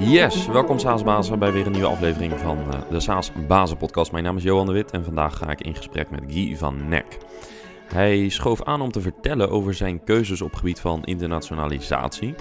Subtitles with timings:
[0.00, 4.12] Yes, welkom SaaS-bazen bij weer een nieuwe aflevering van uh, de SaaS-bazen-podcast.
[4.12, 6.88] Mijn naam is Johan de Wit en vandaag ga ik in gesprek met Guy van
[6.88, 7.18] Nek.
[7.86, 12.34] Hij schoof aan om te vertellen over zijn keuzes op gebied van internationalisatie.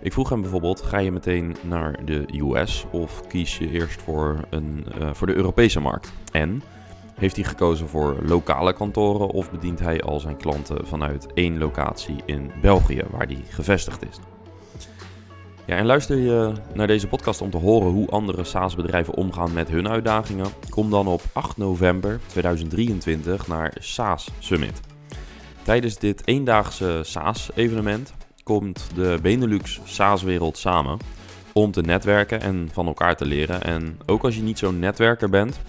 [0.00, 4.40] Ik vroeg hem bijvoorbeeld, ga je meteen naar de US of kies je eerst voor,
[4.50, 6.12] een, uh, voor de Europese markt?
[6.32, 6.62] En
[7.14, 12.16] heeft hij gekozen voor lokale kantoren of bedient hij al zijn klanten vanuit één locatie
[12.24, 14.31] in België waar hij gevestigd is?
[15.66, 19.68] Ja, en luister je naar deze podcast om te horen hoe andere SaaS-bedrijven omgaan met
[19.68, 20.46] hun uitdagingen?
[20.68, 24.80] Kom dan op 8 november 2023 naar SaaS Summit.
[25.62, 28.12] Tijdens dit eendaagse SaaS-evenement
[28.42, 30.98] komt de Benelux SaaS-wereld samen
[31.52, 33.62] om te netwerken en van elkaar te leren.
[33.62, 35.60] En ook als je niet zo'n netwerker bent,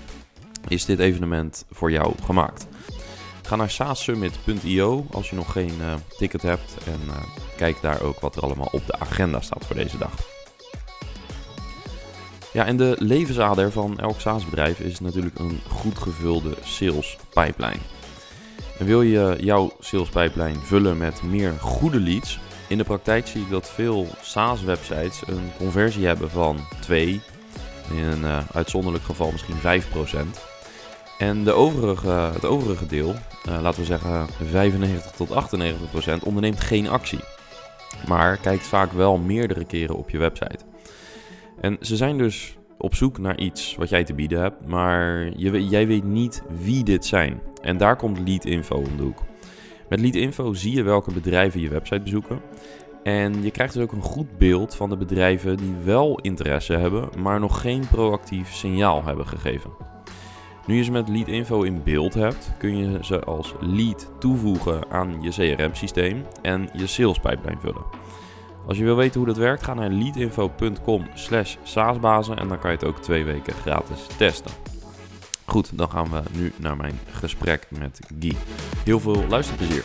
[0.67, 2.67] is dit evenement voor jou gemaakt.
[3.45, 7.13] Ga naar saassummit.io als je nog geen uh, ticket hebt en uh,
[7.57, 10.11] kijk daar ook wat er allemaal op de agenda staat voor deze dag.
[12.53, 17.81] Ja, en de levensader van elk SaaS-bedrijf is natuurlijk een goed gevulde sales pipeline.
[18.79, 22.39] En wil je jouw sales pipeline vullen met meer goede leads?
[22.67, 27.21] In de praktijk zie ik dat veel SaaS-websites een conversie hebben van 2,
[27.91, 29.83] in een uh, uitzonderlijk geval misschien
[30.35, 30.39] 5%.
[31.17, 33.15] En de overige, het overige deel,
[33.49, 37.19] uh, laten we zeggen 95 tot 98 procent, onderneemt geen actie.
[38.07, 40.59] Maar kijkt vaak wel meerdere keren op je website.
[41.61, 45.67] En ze zijn dus op zoek naar iets wat jij te bieden hebt, maar je,
[45.67, 47.41] jij weet niet wie dit zijn.
[47.61, 49.19] En daar komt Lead Info om de hoek.
[49.89, 52.41] Met Lead Info zie je welke bedrijven je website bezoeken.
[53.03, 57.09] En je krijgt dus ook een goed beeld van de bedrijven die wel interesse hebben,
[57.17, 59.71] maar nog geen proactief signaal hebben gegeven.
[60.65, 64.91] Nu je ze met Lead Info in beeld hebt, kun je ze als lead toevoegen
[64.91, 67.83] aan je CRM-systeem en je sales pipeline vullen.
[68.67, 72.71] Als je wil weten hoe dat werkt, ga naar leadinfo.com slash saasbazen en dan kan
[72.71, 74.51] je het ook twee weken gratis testen.
[75.45, 78.35] Goed, dan gaan we nu naar mijn gesprek met Guy.
[78.83, 79.83] Heel veel luisterplezier.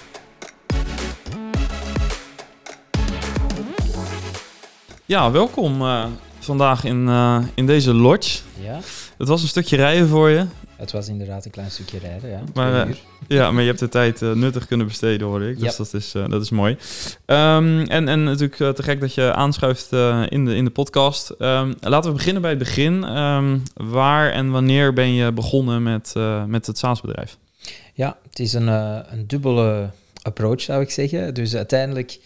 [5.04, 6.06] Ja, welkom uh,
[6.38, 8.40] vandaag in, uh, in deze lodge.
[8.60, 8.80] Ja.
[9.18, 10.46] Het was een stukje rijden voor je.
[10.78, 12.42] Het was inderdaad een klein stukje rijden, ja.
[12.54, 12.94] Maar, uh,
[13.28, 15.58] ja, maar je hebt de tijd uh, nuttig kunnen besteden, hoor ik.
[15.58, 15.76] Dus yep.
[15.76, 16.76] dat, is, uh, dat is mooi.
[17.26, 19.92] Um, en, en natuurlijk te gek dat je aanschuift
[20.28, 21.34] in, de, in de podcast.
[21.38, 23.16] Um, laten we beginnen bij het begin.
[23.16, 26.14] Um, waar en wanneer ben je begonnen met,
[26.46, 27.36] met het SaaS-bedrijf?
[27.94, 29.90] Ja, het is een, een dubbele
[30.22, 31.34] approach, zou ik zeggen.
[31.34, 32.18] Dus uiteindelijk...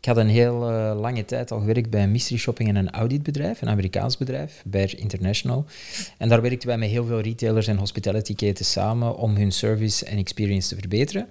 [0.00, 2.90] Ik had een heel uh, lange tijd al gewerkt bij een mystery shopping en een
[2.90, 5.64] auditbedrijf, een Amerikaans bedrijf, Bear International.
[6.18, 10.04] En daar werkten wij met heel veel retailers en hospitality ketens samen om hun service
[10.04, 11.28] en experience te verbeteren.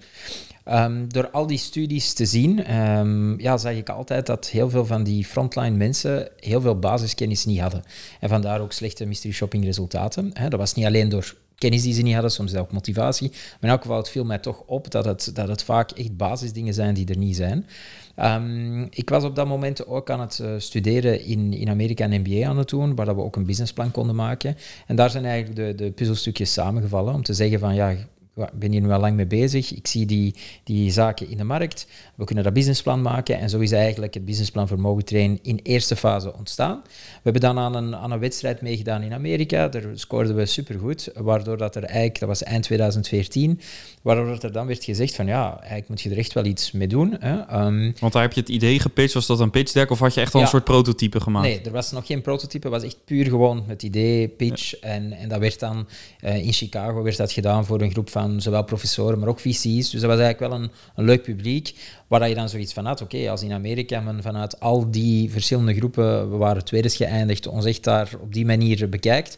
[0.72, 4.86] Um, door al die studies te zien, um, ja, zag ik altijd dat heel veel
[4.86, 7.84] van die frontline mensen heel veel basiskennis niet hadden.
[8.20, 10.34] En vandaar ook slechte mystery shopping resultaten.
[10.50, 13.30] Dat was niet alleen door kennis die ze niet hadden, soms ook motivatie.
[13.30, 16.18] Maar in elk geval, het viel mij toch op dat het, dat het vaak echt
[16.18, 17.66] basisdingen zijn die er niet zijn.
[18.18, 22.22] Um, ik was op dat moment ook aan het uh, studeren in, in Amerika een
[22.22, 24.58] MBA aan het doen, waar we ook een businessplan konden maken.
[24.88, 27.96] En daar zijn eigenlijk de, de puzzelstukjes samengevallen om te zeggen van ja,
[28.48, 29.74] ik ben hier nu al lang mee bezig.
[29.74, 31.88] Ik zie die, die zaken in de markt.
[32.16, 33.40] We kunnen dat businessplan maken.
[33.40, 35.02] En zo is eigenlijk het businessplan voor
[35.42, 36.82] in eerste fase ontstaan.
[36.84, 39.68] We hebben dan aan een, aan een wedstrijd meegedaan in Amerika.
[39.68, 41.12] Daar scoorden we supergoed.
[41.16, 43.60] Waardoor dat er eigenlijk, dat was eind 2014,
[44.02, 46.88] waardoor er dan werd gezegd van ja, eigenlijk moet je er echt wel iets mee
[46.88, 47.16] doen.
[47.20, 47.66] Hè.
[47.66, 49.14] Um, Want daar heb je het idee gepitcht.
[49.14, 51.48] Was dat een pitch deck of had je echt al ja, een soort prototype gemaakt?
[51.48, 52.68] Nee, er was nog geen prototype.
[52.68, 54.72] Het was echt puur gewoon het idee, pitch.
[54.72, 54.88] Ja.
[54.88, 55.88] En, en dat werd dan
[56.22, 59.90] uh, in Chicago werd dat gedaan voor een groep van zowel professoren, maar ook VC's.
[59.90, 61.74] Dus dat was eigenlijk wel een, een leuk publiek,
[62.08, 65.76] waar je dan zoiets van had, oké, als in Amerika men vanuit al die verschillende
[65.76, 69.38] groepen, we waren tweede geëindigd, ons echt daar op die manier bekijkt,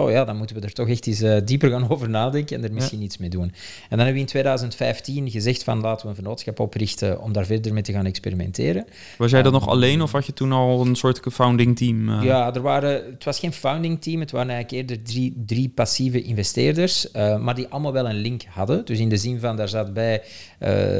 [0.00, 2.64] oh ja, dan moeten we er toch echt eens uh, dieper gaan over nadenken en
[2.64, 3.04] er misschien ja.
[3.04, 3.42] iets mee doen.
[3.42, 3.52] En
[3.88, 7.72] dan hebben we in 2015 gezegd van laten we een vennootschap oprichten om daar verder
[7.72, 8.86] mee te gaan experimenteren.
[9.18, 12.08] Was jij dat um, nog alleen of had je toen al een soort founding team?
[12.08, 12.22] Uh?
[12.22, 16.22] Ja, er waren, het was geen founding team, het waren eigenlijk eerder drie, drie passieve
[16.22, 18.84] investeerders, uh, maar die allemaal wel een link hadden.
[18.84, 20.22] Dus in de zin van, daar zat bij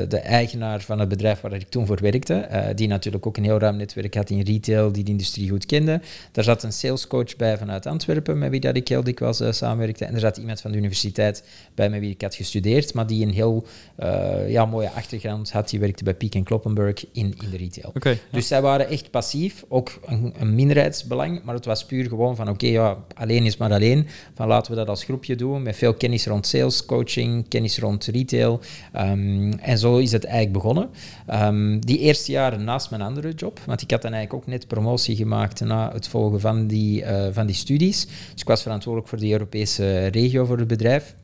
[0.08, 3.58] de eigenaar van het bedrijf waar ik toen voor werkte, die natuurlijk ook een heel
[3.58, 6.00] ruim netwerk had in retail, die de industrie goed kende.
[6.32, 9.52] Daar zat een salescoach bij vanuit Antwerpen, met wie dat ik ik heel dikwijls uh,
[9.52, 10.04] samenwerkte.
[10.04, 11.44] En er zat iemand van de universiteit
[11.74, 13.66] bij me wie ik had gestudeerd, maar die een heel
[14.00, 15.68] uh, ja, mooie achtergrond had.
[15.68, 17.90] Die werkte bij Peek Kloppenburg in, in de retail.
[17.94, 22.36] Okay, dus zij waren echt passief, ook een, een, minderheidsbelang, maar het was puur gewoon
[22.36, 24.06] van oké, ja, alleen is maar alleen.
[24.34, 28.04] Van laten we dat als groepje doen, met veel kennis rond sales, coaching, kennis rond
[28.04, 28.60] retail.
[28.96, 30.88] Um, en zo is het eigenlijk begonnen.
[31.30, 34.66] Um, die eerste jaren naast mijn andere job, want ik had dan eigenlijk ook net
[34.66, 38.06] promotie gemaakt na het volgen van die, uh, van die studies.
[38.06, 41.14] Dus ik was verantwoordelijk voor de Europese regio voor het bedrijf.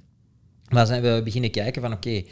[0.69, 2.27] Maar zijn we beginnen kijken van oké, okay,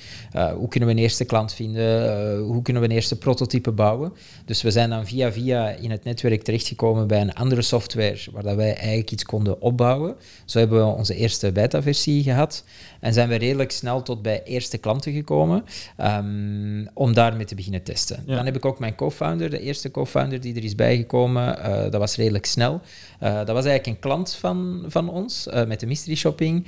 [0.51, 2.05] uh, hoe kunnen we een eerste klant vinden?
[2.39, 4.13] Uh, hoe kunnen we een eerste prototype bouwen?
[4.45, 8.43] Dus we zijn dan via via in het netwerk terechtgekomen bij een andere software waar
[8.43, 10.17] dat wij eigenlijk iets konden opbouwen.
[10.45, 12.65] Zo hebben we onze eerste beta-versie gehad.
[13.01, 15.65] En zijn we redelijk snel tot bij eerste klanten gekomen
[16.01, 18.23] um, om daarmee te beginnen testen.
[18.27, 18.37] Ja.
[18.37, 21.59] Dan heb ik ook mijn co-founder, de eerste co-founder die er is bijgekomen.
[21.59, 22.81] Uh, dat was redelijk snel.
[23.19, 26.67] Dat was eigenlijk een klant van, van ons met de mystery shopping.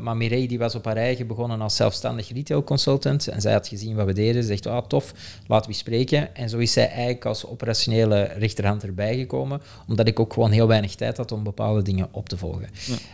[0.00, 3.28] maar Mireille die was op haar eigen begonnen als zelfstandig retail consultant.
[3.28, 4.42] En zij had gezien wat we deden.
[4.42, 5.12] Ze zegt, ah, tof,
[5.46, 6.36] laten we spreken.
[6.36, 9.60] En zo is zij eigenlijk als operationele rechterhand erbij gekomen.
[9.88, 12.68] Omdat ik ook gewoon heel weinig tijd had om bepaalde dingen op te volgen.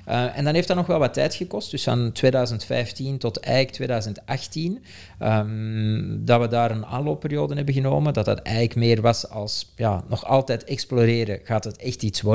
[0.07, 0.35] Ja.
[0.35, 1.71] En dan heeft dat nog wel wat tijd gekost.
[1.71, 4.85] Dus van 2015 tot eigenlijk 2018.
[5.23, 8.13] Um, dat we daar een aanloopperiode hebben genomen.
[8.13, 11.41] Dat dat eigenlijk meer was als ja, nog altijd exploreren.
[11.43, 12.30] Gaat het echt iets worden?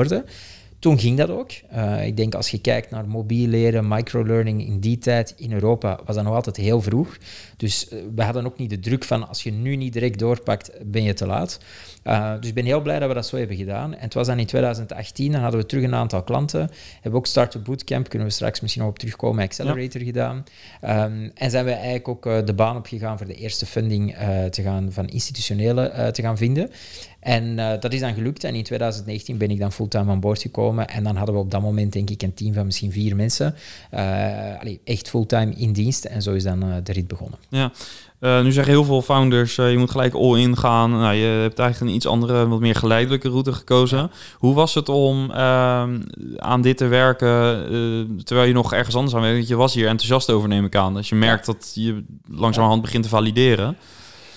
[0.78, 1.50] Toen ging dat ook.
[1.74, 5.98] Uh, ik denk als je kijkt naar mobiel leren, microlearning in die tijd in Europa,
[6.04, 7.16] was dat nog altijd heel vroeg.
[7.56, 10.70] Dus uh, we hadden ook niet de druk van als je nu niet direct doorpakt,
[10.84, 11.60] ben je te laat.
[12.04, 13.94] Uh, dus ik ben heel blij dat we dat zo hebben gedaan.
[13.94, 16.70] En het was dan in 2018, dan hadden we terug een aantal klanten.
[17.00, 20.06] Hebben ook Startup Bootcamp, kunnen we straks misschien nog op terugkomen, Accelerator ja.
[20.06, 20.44] gedaan.
[20.84, 24.16] Um, en zijn we eigenlijk ook de baan opgegaan voor de eerste funding
[24.50, 26.70] te gaan, van institutionele te gaan vinden.
[27.26, 28.44] En uh, dat is dan gelukt.
[28.44, 30.88] En in 2019 ben ik dan fulltime aan boord gekomen.
[30.88, 33.54] En dan hadden we op dat moment denk ik een team van misschien vier mensen.
[33.94, 34.00] Uh,
[34.60, 36.04] allee, echt fulltime in dienst.
[36.04, 37.38] En zo is dan uh, de rit begonnen.
[37.48, 37.72] Ja.
[38.42, 40.90] nu zeggen heel veel founders, je moet gelijk all-in gaan.
[40.90, 43.98] Nou, je hebt eigenlijk een iets andere, wat meer geleidelijke route gekozen.
[43.98, 44.10] Ja.
[44.38, 46.00] Hoe was het om ehm,
[46.36, 47.28] aan dit te werken,
[48.24, 49.48] terwijl je nog ergens anders aan werkt?
[49.48, 50.94] Je was hier enthousiast over, neem ik aan.
[50.94, 53.76] Dus je merkt dat je langzamerhand begint te valideren.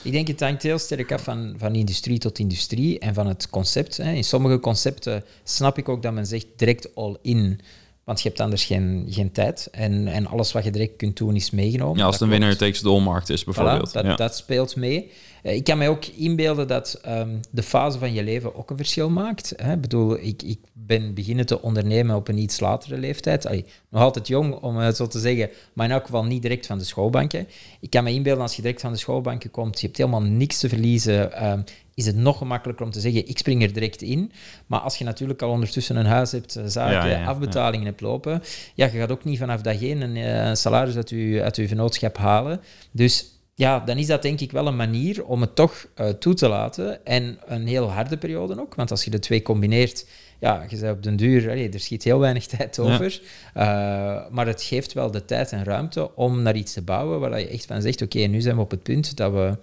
[0.02, 3.50] Ik denk het hangt heel sterk af van, van industrie tot industrie en van het
[3.50, 3.98] concept.
[3.98, 4.12] Hè.
[4.12, 7.60] In sommige concepten snap ik ook dat men zegt direct all in.
[8.10, 9.68] Want je hebt anders geen, geen tijd.
[9.72, 11.98] En, en alles wat je direct kunt doen is meegenomen.
[11.98, 13.90] Ja, als een winner takes the markt is bijvoorbeeld.
[13.90, 14.16] Voilà, dat, ja.
[14.16, 15.12] dat speelt mee.
[15.44, 18.78] Uh, ik kan mij ook inbeelden dat um, de fase van je leven ook een
[18.78, 19.54] verschil maakt.
[19.56, 19.74] Hè.
[19.74, 23.46] Ik bedoel, ik, ik ben beginnen te ondernemen op een iets latere leeftijd.
[23.46, 26.66] Allee, nog altijd jong, om het zo te zeggen, maar in elk geval niet direct
[26.66, 27.48] van de schoolbanken.
[27.80, 30.60] Ik kan me inbeelden als je direct van de schoolbanken komt, je hebt helemaal niks
[30.60, 31.50] te verliezen.
[31.52, 31.64] Um,
[32.00, 34.32] is het nog gemakkelijker om te zeggen, ik spring er direct in.
[34.66, 38.44] Maar als je natuurlijk al ondertussen een huis hebt, zaken, ja, ja, afbetalingen hebt lopen,
[38.76, 41.68] ja, je gaat ook niet vanaf dag één een, een salaris uit je, uit je
[41.68, 42.62] vennootschap halen.
[42.92, 46.34] Dus ja, dan is dat denk ik wel een manier om het toch uh, toe
[46.34, 47.06] te laten.
[47.06, 48.76] En een heel harde periode ook.
[48.76, 50.06] Want als je de twee combineert,
[50.40, 53.22] ja, je zei op den duur, allee, er schiet heel weinig tijd over.
[53.54, 54.26] Ja.
[54.26, 57.40] Uh, maar het geeft wel de tijd en ruimte om naar iets te bouwen waar
[57.40, 59.58] je echt van zegt, oké, okay, nu zijn we op het punt dat we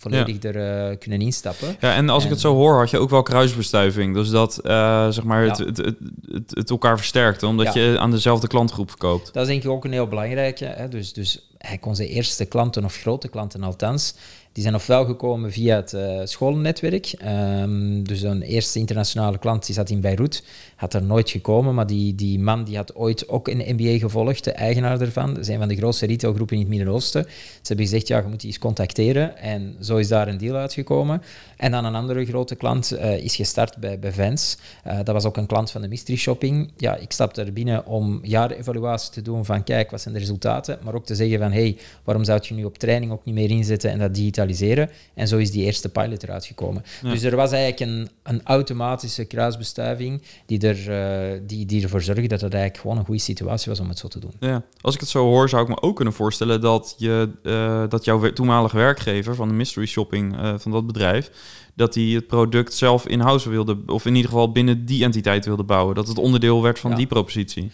[0.00, 0.52] volledig ja.
[0.52, 1.76] er uh, kunnen instappen.
[1.80, 4.14] Ja, en als en, ik het zo hoor, had je ook wel kruisbestuiving.
[4.14, 5.48] Dus dat uh, zeg maar ja.
[5.48, 7.80] het, het, het, het, elkaar versterkt, omdat ja.
[7.80, 9.32] je aan dezelfde klantgroep verkoopt.
[9.32, 10.64] Dat is denk ik ook een heel belangrijke.
[10.64, 10.88] Hè?
[10.88, 14.14] Dus, dus eigenlijk onze eerste klanten, of grote klanten althans,
[14.52, 17.14] die zijn ofwel gekomen via het uh, scholennetwerk.
[17.24, 20.44] Um, dus een eerste internationale klant die zat in Beirut,
[20.80, 24.44] had er nooit gekomen, maar die, die man die had ooit ook een MBA gevolgd,
[24.44, 25.34] de eigenaar ervan.
[25.34, 27.22] Dat is een van de grootste retailgroepen in het Midden-Oosten.
[27.22, 29.36] Ze hebben gezegd, ja, je moet die eens contacteren.
[29.36, 31.22] En zo is daar een deal uitgekomen.
[31.56, 34.56] En dan een andere grote klant uh, is gestart bij, bij Vans.
[34.86, 36.72] Uh, dat was ook een klant van de Mystery Shopping.
[36.76, 40.78] Ja, ik stapte er binnen om jaarevaluatie te doen van, kijk, wat zijn de resultaten?
[40.82, 43.50] Maar ook te zeggen van, hey, waarom zou je nu op training ook niet meer
[43.50, 44.90] inzetten en dat digitaliseren?
[45.14, 46.84] En zo is die eerste pilot eruit gekomen.
[47.02, 47.10] Ja.
[47.10, 52.26] Dus er was eigenlijk een, een automatische kruisbestuiving die, er, uh, die, die ervoor zorgde
[52.26, 54.32] dat het eigenlijk gewoon een goede situatie was om het zo te doen.
[54.40, 57.84] Ja, als ik het zo hoor, zou ik me ook kunnen voorstellen dat, je, uh,
[57.88, 61.30] dat jouw toenmalige werkgever van de mystery shopping uh, van dat bedrijf,
[61.74, 65.64] dat hij het product zelf in-house wilde, of in ieder geval binnen die entiteit wilde
[65.64, 65.94] bouwen.
[65.94, 66.96] Dat het onderdeel werd van ja.
[66.96, 67.70] die propositie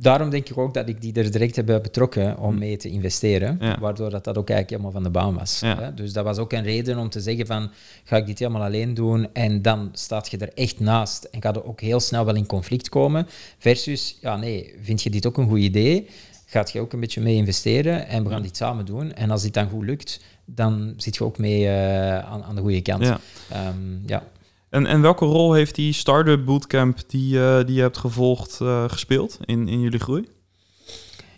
[0.00, 3.56] daarom denk ik ook dat ik die er direct heb betrokken om mee te investeren.
[3.60, 3.78] Ja.
[3.80, 5.60] Waardoor dat, dat ook eigenlijk helemaal van de baan was.
[5.60, 5.90] Ja.
[5.90, 7.70] Dus dat was ook een reden om te zeggen van,
[8.04, 9.28] ga ik dit helemaal alleen doen?
[9.32, 12.46] En dan staat je er echt naast en gaat er ook heel snel wel in
[12.46, 13.26] conflict komen.
[13.58, 16.08] Versus, ja nee, vind je dit ook een goed idee?
[16.46, 19.12] Gaat je ook een beetje mee investeren en we gaan dit samen doen.
[19.12, 22.60] En als dit dan goed lukt, dan zit je ook mee uh, aan, aan, de
[22.60, 23.04] goede kant.
[23.04, 23.20] Ja.
[23.68, 24.22] Um, ja.
[24.70, 28.84] En, en welke rol heeft die Startup Bootcamp die, uh, die je hebt gevolgd uh,
[28.88, 30.28] gespeeld in, in jullie groei?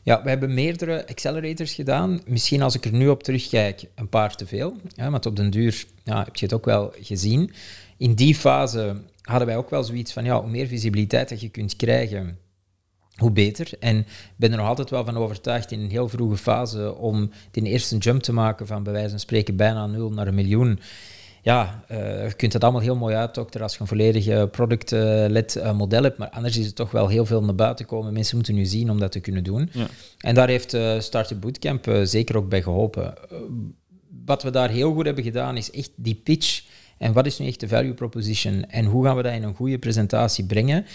[0.02, 2.20] Ja, we hebben meerdere accelerators gedaan.
[2.26, 4.76] Misschien als ik er nu op terugkijk, een paar te veel.
[4.94, 7.52] Ja, want op den duur ja, heb je het ook wel gezien.
[7.96, 11.49] In die fase hadden wij ook wel zoiets van, ja, hoe meer visibiliteit dat je
[11.49, 12.38] kunt krijgen,
[13.14, 13.70] hoe beter.
[13.78, 14.06] En ik
[14.37, 17.96] ben er nog altijd wel van overtuigd in een heel vroege fase om die eerste
[17.96, 20.80] jump te maken van bij wijze van spreken bijna nul naar een miljoen
[21.42, 25.73] ja, uh, je kunt het allemaal heel mooi uitdokteren als je een volledig product-led uh,
[25.73, 28.12] model hebt, maar anders is het toch wel heel veel naar buiten komen.
[28.12, 29.70] Mensen moeten nu zien om dat te kunnen doen.
[29.73, 29.87] Ja.
[30.18, 33.14] En daar heeft uh, Startup Bootcamp zeker ook bij geholpen.
[34.25, 36.62] wat we daar heel goed hebben gedaan, is echt die pitch.
[36.99, 38.64] En wat is nu echt de value proposition?
[38.64, 40.87] En hoe gaan we dat in een goede presentatie brengen?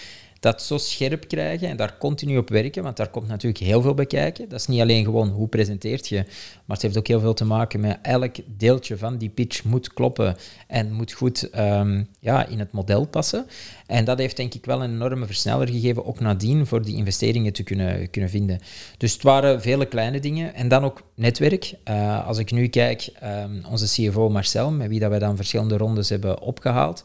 [0.46, 3.94] Dat zo scherp krijgen en daar continu op werken, want daar komt natuurlijk heel veel
[3.94, 4.48] bij kijken.
[4.48, 6.16] Dat is niet alleen gewoon hoe presenteert je,
[6.64, 9.92] maar het heeft ook heel veel te maken met elk deeltje van die pitch moet
[9.92, 10.36] kloppen
[10.66, 13.46] en moet goed ehm, ja, in het model passen.
[13.86, 17.52] En dat heeft denk ik wel een enorme versneller gegeven, ook nadien, voor die investeringen
[17.52, 18.58] te kunnen, kunnen vinden.
[18.96, 20.54] Dus het waren vele kleine dingen.
[20.54, 21.74] En dan ook netwerk.
[21.88, 25.76] Uh, als ik nu kijk, um, onze CFO Marcel, met wie dat wij dan verschillende
[25.76, 27.04] rondes hebben opgehaald,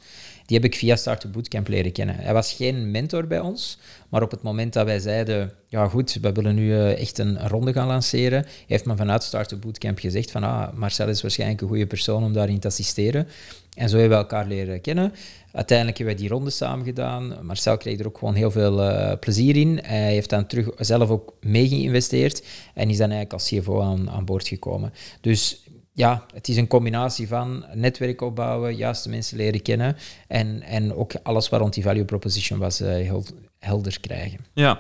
[0.52, 2.16] die heb ik via Startup Bootcamp leren kennen.
[2.16, 3.78] Hij was geen mentor bij ons,
[4.10, 7.48] maar op het moment dat wij zeiden, ja goed, we willen nu uh, echt een
[7.48, 11.68] ronde gaan lanceren, heeft men vanuit Startup Bootcamp gezegd van, ah, Marcel is waarschijnlijk een
[11.68, 13.28] goede persoon om daarin te assisteren.
[13.76, 15.14] En zo hebben we elkaar leren kennen.
[15.52, 17.38] Uiteindelijk hebben wij die ronde samen gedaan.
[17.42, 19.80] Marcel kreeg er ook gewoon heel veel uh, plezier in.
[19.84, 22.44] Hij heeft dan terug zelf ook mee geïnvesteerd
[22.74, 24.94] en is dan eigenlijk als CFO aan, aan boord gekomen.
[25.22, 30.96] Dus ja, het is een combinatie van netwerk opbouwen, juiste mensen leren kennen en, en
[30.96, 33.26] ook alles wat rond die value proposition was uh, heel
[33.60, 34.40] helder krijgen.
[34.54, 34.80] Ja,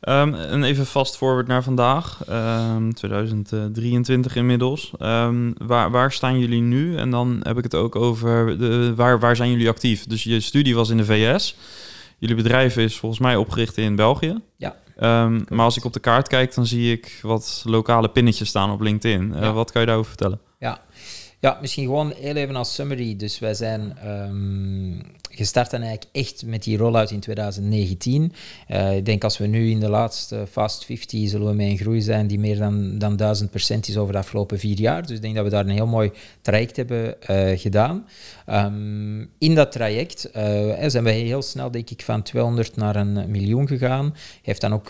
[0.00, 4.92] um, en even vast forward naar vandaag, um, ehm, 2023 inmiddels.
[5.00, 6.96] Um, waar, waar staan jullie nu?
[6.96, 10.06] En dan heb ik het ook over de, waar, waar zijn jullie actief?
[10.06, 11.56] Dus je studie was in de VS.
[12.18, 14.40] Jullie bedrijf is volgens mij opgericht in België.
[14.56, 14.76] Ja.
[15.48, 18.80] maar als ik op de kaart kijk, dan zie ik wat lokale pinnetjes staan op
[18.80, 19.32] LinkedIn.
[19.34, 20.40] Uh, Wat kan je daarover vertellen?
[20.62, 20.80] Ja.
[21.40, 23.16] ja, misschien gewoon heel even als summary.
[23.16, 23.98] Dus wij zijn
[25.34, 28.32] gestart dan eigenlijk echt met die rollout in 2019.
[28.68, 31.76] Uh, ik denk als we nu in de laatste Fast 50 zullen we met een
[31.76, 33.20] groei zijn die meer dan, dan
[33.74, 35.06] 1000% is over de afgelopen vier jaar.
[35.06, 36.10] Dus ik denk dat we daar een heel mooi
[36.40, 38.06] traject hebben uh, gedaan.
[38.50, 40.42] Um, in dat traject uh,
[40.86, 44.14] zijn we heel snel, denk ik, van 200 naar een miljoen gegaan.
[44.42, 44.88] Heeft dan ook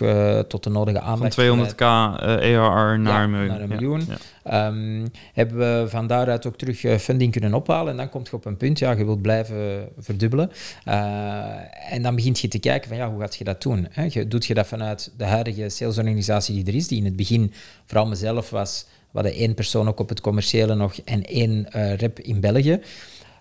[0.48, 1.34] tot de nodige aandacht...
[1.34, 4.06] Van 200k ERR naar, ja, naar, een miljoen.
[4.44, 4.66] Ja.
[4.66, 7.90] Um, hebben we van daaruit ook terug funding kunnen ophalen.
[7.90, 12.14] En dan komt je op een punt, ja, je wilt blijven verdubbelen uh, en dan
[12.14, 13.86] begint je te kijken van ja, hoe gaat je dat doen?
[13.90, 14.06] Hè?
[14.10, 17.52] Je, doet je dat vanuit de huidige salesorganisatie die er is, die in het begin
[17.86, 21.94] vooral mezelf was, we hadden één persoon ook op het commerciële nog en één uh,
[21.94, 22.80] rep in België.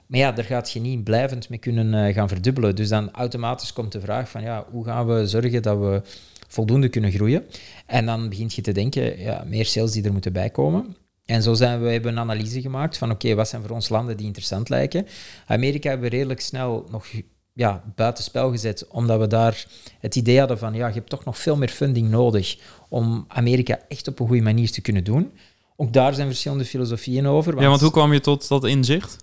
[0.07, 2.75] Maar ja, daar gaat je niet blijvend mee kunnen uh, gaan verdubbelen.
[2.75, 6.01] Dus dan automatisch komt de vraag van ja, hoe gaan we zorgen dat we
[6.47, 7.45] voldoende kunnen groeien?
[7.85, 10.95] En dan begint je te denken, ja, meer sales die er moeten bijkomen.
[11.31, 14.17] En zo zijn we, hebben een analyse gemaakt van oké, wat zijn voor ons landen
[14.17, 15.07] die interessant lijken.
[15.47, 17.05] Amerika hebben we redelijk snel nog
[17.53, 19.65] ja, buitenspel gezet, omdat we daar
[19.99, 22.57] het idee hadden van ja, je hebt toch nog veel meer funding nodig
[22.89, 25.31] om Amerika echt op een goede manier te kunnen doen.
[25.75, 27.51] Ook daar zijn verschillende filosofieën over.
[27.51, 29.15] Want ja, want hoe kwam je tot dat inzicht?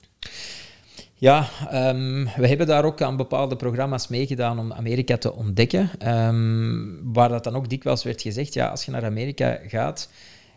[1.15, 5.91] Ja, um, we hebben daar ook aan bepaalde programma's meegedaan om Amerika te ontdekken.
[6.09, 10.09] Um, waar dat dan ook dikwijls werd gezegd, ja, als je naar Amerika gaat,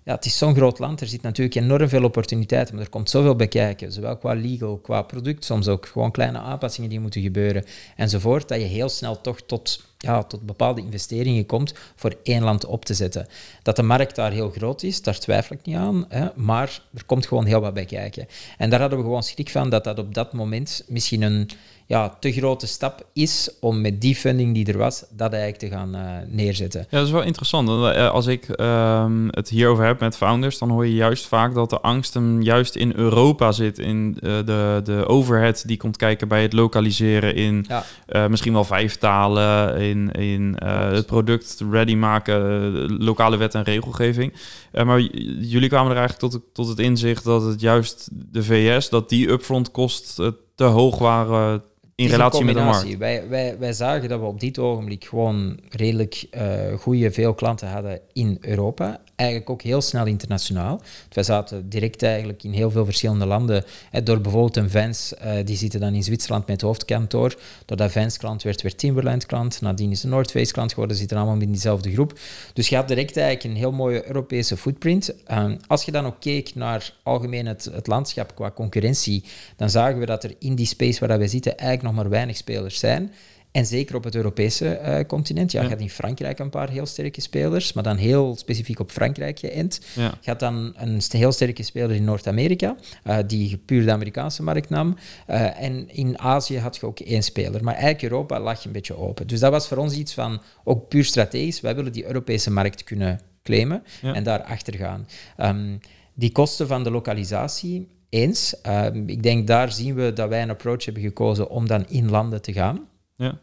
[0.03, 3.09] ja, het is zo'n groot land, er zit natuurlijk enorm veel opportuniteiten, maar er komt
[3.09, 7.21] zoveel bij kijken, zowel qua legal, qua product, soms ook gewoon kleine aanpassingen die moeten
[7.21, 7.63] gebeuren
[7.95, 12.65] enzovoort, dat je heel snel toch tot, ja, tot bepaalde investeringen komt voor één land
[12.65, 13.27] op te zetten.
[13.63, 17.05] Dat de markt daar heel groot is, daar twijfel ik niet aan, hè, maar er
[17.05, 18.27] komt gewoon heel wat bij kijken.
[18.57, 21.49] En daar hadden we gewoon schrik van dat dat op dat moment misschien een
[21.91, 25.77] ja, te grote stap is om met die funding die er was, dat eigenlijk te
[25.77, 26.87] gaan uh, neerzetten.
[26.89, 27.69] Ja, dat is wel interessant.
[27.69, 31.69] Eh, als ik uh, het hierover heb met founders, dan hoor je juist vaak dat
[31.69, 33.79] de angst hem juist in Europa zit.
[33.79, 38.27] In uh, de, de overhead die komt kijken bij het lokaliseren in ja.
[38.27, 44.33] misschien wel vijf talen, in, in het product ready maken, lokale wet en regelgeving.
[44.71, 44.99] maar
[45.39, 49.29] jullie kwamen er eigenlijk tot, tot het inzicht dat het juist de VS, dat die
[49.29, 50.15] upfront kost
[50.55, 51.63] te hoog waren
[52.01, 52.97] in relatie met de markt.
[52.97, 56.41] Wij, wij, wij zagen dat we op dit ogenblik gewoon redelijk uh,
[56.77, 58.99] goede veel klanten hadden in Europa.
[59.21, 60.81] Eigenlijk ook heel snel internationaal.
[61.09, 63.63] Wij zaten direct eigenlijk in heel veel verschillende landen.
[64.03, 67.35] door bijvoorbeeld een Vans, uh, die zitten dan in Zwitserland met het hoofdkantoor.
[67.65, 69.61] Door dat Vans klant werd, werd Timberland klant.
[69.61, 72.19] Nadien is de North Face klant geworden, zitten allemaal in diezelfde groep.
[72.53, 75.13] Dus je had direct eigenlijk een heel mooie Europese footprint.
[75.31, 79.23] Uh, als je dan ook keek naar algemeen het, het landschap qua concurrentie,
[79.55, 82.37] dan zagen we dat er in die space waar wij zitten eigenlijk nog maar weinig
[82.37, 83.11] spelers zijn.
[83.51, 85.51] En zeker op het Europese uh, continent.
[85.51, 88.91] Ja, je had in Frankrijk een paar heel sterke spelers, maar dan heel specifiek op
[88.91, 89.81] Frankrijk geënt.
[89.95, 90.13] Ja.
[90.21, 94.69] Je had dan een heel sterke speler in Noord-Amerika, uh, die puur de Amerikaanse markt
[94.69, 94.95] nam.
[95.29, 97.63] Uh, en in Azië had je ook één speler.
[97.63, 99.27] Maar eigenlijk Europa lag een beetje open.
[99.27, 102.83] Dus dat was voor ons iets van, ook puur strategisch, wij willen die Europese markt
[102.83, 104.13] kunnen claimen ja.
[104.13, 105.07] en daarachter gaan.
[105.37, 105.79] Um,
[106.13, 108.55] die kosten van de lokalisatie, eens.
[108.67, 112.09] Um, ik denk daar zien we dat wij een approach hebben gekozen om dan in
[112.09, 112.89] landen te gaan.
[113.21, 113.39] Ja.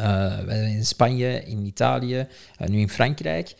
[0.00, 2.26] Uh, in Spanje, in Italië,
[2.60, 3.54] uh, nu in Frankrijk.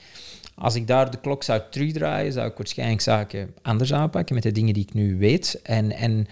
[0.55, 4.53] Als ik daar de klok zou terugdraaien, zou ik waarschijnlijk zaken anders aanpakken met de
[4.53, 5.61] dingen die ik nu weet.
[5.63, 6.27] En, en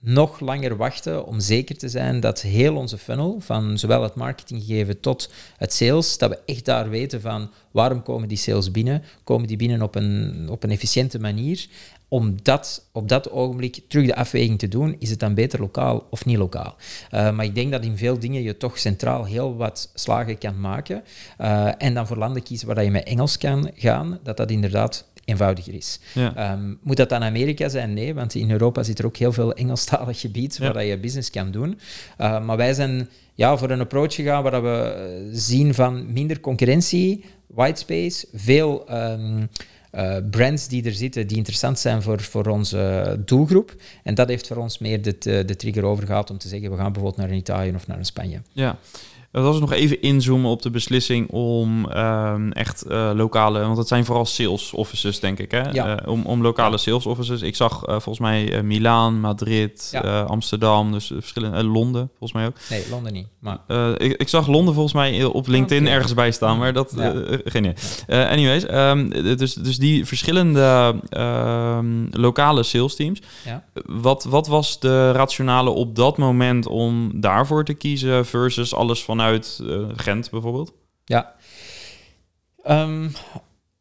[0.00, 5.00] nog langer wachten om zeker te zijn dat heel onze funnel, van zowel het marketinggegeven
[5.00, 9.02] tot het sales, dat we echt daar weten van waarom komen die sales binnen?
[9.24, 11.66] Komen die binnen op een, op een efficiënte manier?
[12.12, 16.06] Om dat op dat ogenblik terug de afweging te doen, is het dan beter lokaal
[16.10, 16.76] of niet lokaal?
[17.14, 20.60] Uh, maar ik denk dat in veel dingen je toch centraal heel wat slagen kan
[20.60, 21.02] maken.
[21.40, 25.06] Uh, en dan voor landen kiezen waar je met Engels kan gaan, dat dat inderdaad
[25.24, 26.00] eenvoudiger is.
[26.14, 26.52] Ja.
[26.52, 27.92] Um, moet dat dan Amerika zijn?
[27.92, 31.30] Nee, want in Europa zit er ook heel veel Engelstalig gebied waar dat je business
[31.30, 31.78] kan doen.
[32.20, 37.24] Uh, maar wij zijn ja, voor een approach gegaan waar we zien van minder concurrentie,
[37.46, 38.84] whitespace, veel...
[38.90, 39.48] Um,
[39.92, 43.74] uh, brands die er zitten die interessant zijn voor, voor onze doelgroep.
[44.02, 46.92] En dat heeft voor ons meer de, de trigger overgehaald om te zeggen, we gaan
[46.92, 48.40] bijvoorbeeld naar Italië of naar een Spanje.
[48.52, 48.78] Ja,
[49.32, 53.88] als we nog even inzoomen op de beslissing om um, echt uh, lokale, want het
[53.88, 55.70] zijn vooral sales offices, denk ik, hè?
[55.70, 56.02] Ja.
[56.02, 57.42] Uh, om, om lokale sales offices.
[57.42, 60.20] Ik zag uh, volgens mij Milaan, Madrid, ja.
[60.20, 62.56] Amsterdam, dus verschillende, Londen volgens mij ook.
[62.70, 63.26] Nee, Londen niet.
[63.38, 63.58] Maar...
[63.96, 65.94] Ik, ik, zag Londen volgens mij op LinkedIn okay.
[65.94, 67.12] ergens bij staan, maar dat ja.
[67.44, 68.26] geen idee.
[68.26, 73.20] anyways, um, dus, dus die verschillende um, lokale sales teams.
[73.44, 73.64] Ja.
[73.84, 79.20] Wat, wat was de rationale op dat moment om daarvoor te kiezen versus alles van
[79.22, 80.72] vanuit uh, Gent bijvoorbeeld?
[81.04, 81.34] Ja.
[82.68, 83.12] Um,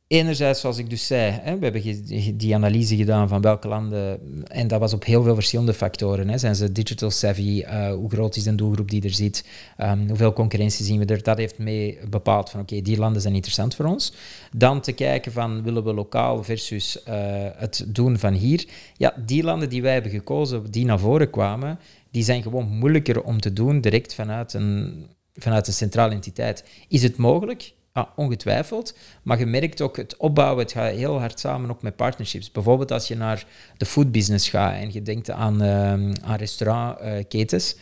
[0.08, 4.68] enerzijds, zoals ik dus zei, hè, we hebben die analyse gedaan van welke landen, en
[4.68, 6.30] dat was op heel veel verschillende factoren.
[6.30, 6.38] Hè.
[6.38, 7.64] Zijn ze digital savvy?
[7.64, 9.46] Uh, hoe groot is de doelgroep die er zit?
[9.78, 11.24] Um, hoeveel concurrentie zien we er?
[11.24, 14.14] Dat heeft mee bepaald van oké, die landen zijn interessant voor ons.
[14.56, 17.14] Dan te kijken van willen we lokaal versus uh,
[17.56, 18.66] het doen van hier.
[18.98, 21.80] Ja, die landen die wij hebben gekozen, die naar voren kwamen,
[22.12, 26.64] die zijn gewoon moeilijker om te doen direct vanuit een vanuit een centrale entiteit.
[26.88, 27.74] Is het mogelijk?
[27.94, 28.98] Ja, ongetwijfeld.
[29.24, 32.52] Maar je merkt ook het opbouwen, het gaat heel hard samen ook met partnerships.
[32.52, 33.46] Bijvoorbeeld als je naar
[33.78, 37.76] de foodbusiness gaat en je denkt aan, aan restaurantketens.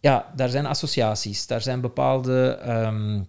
[0.00, 3.26] ja, daar zijn associaties, daar zijn bepaalde um,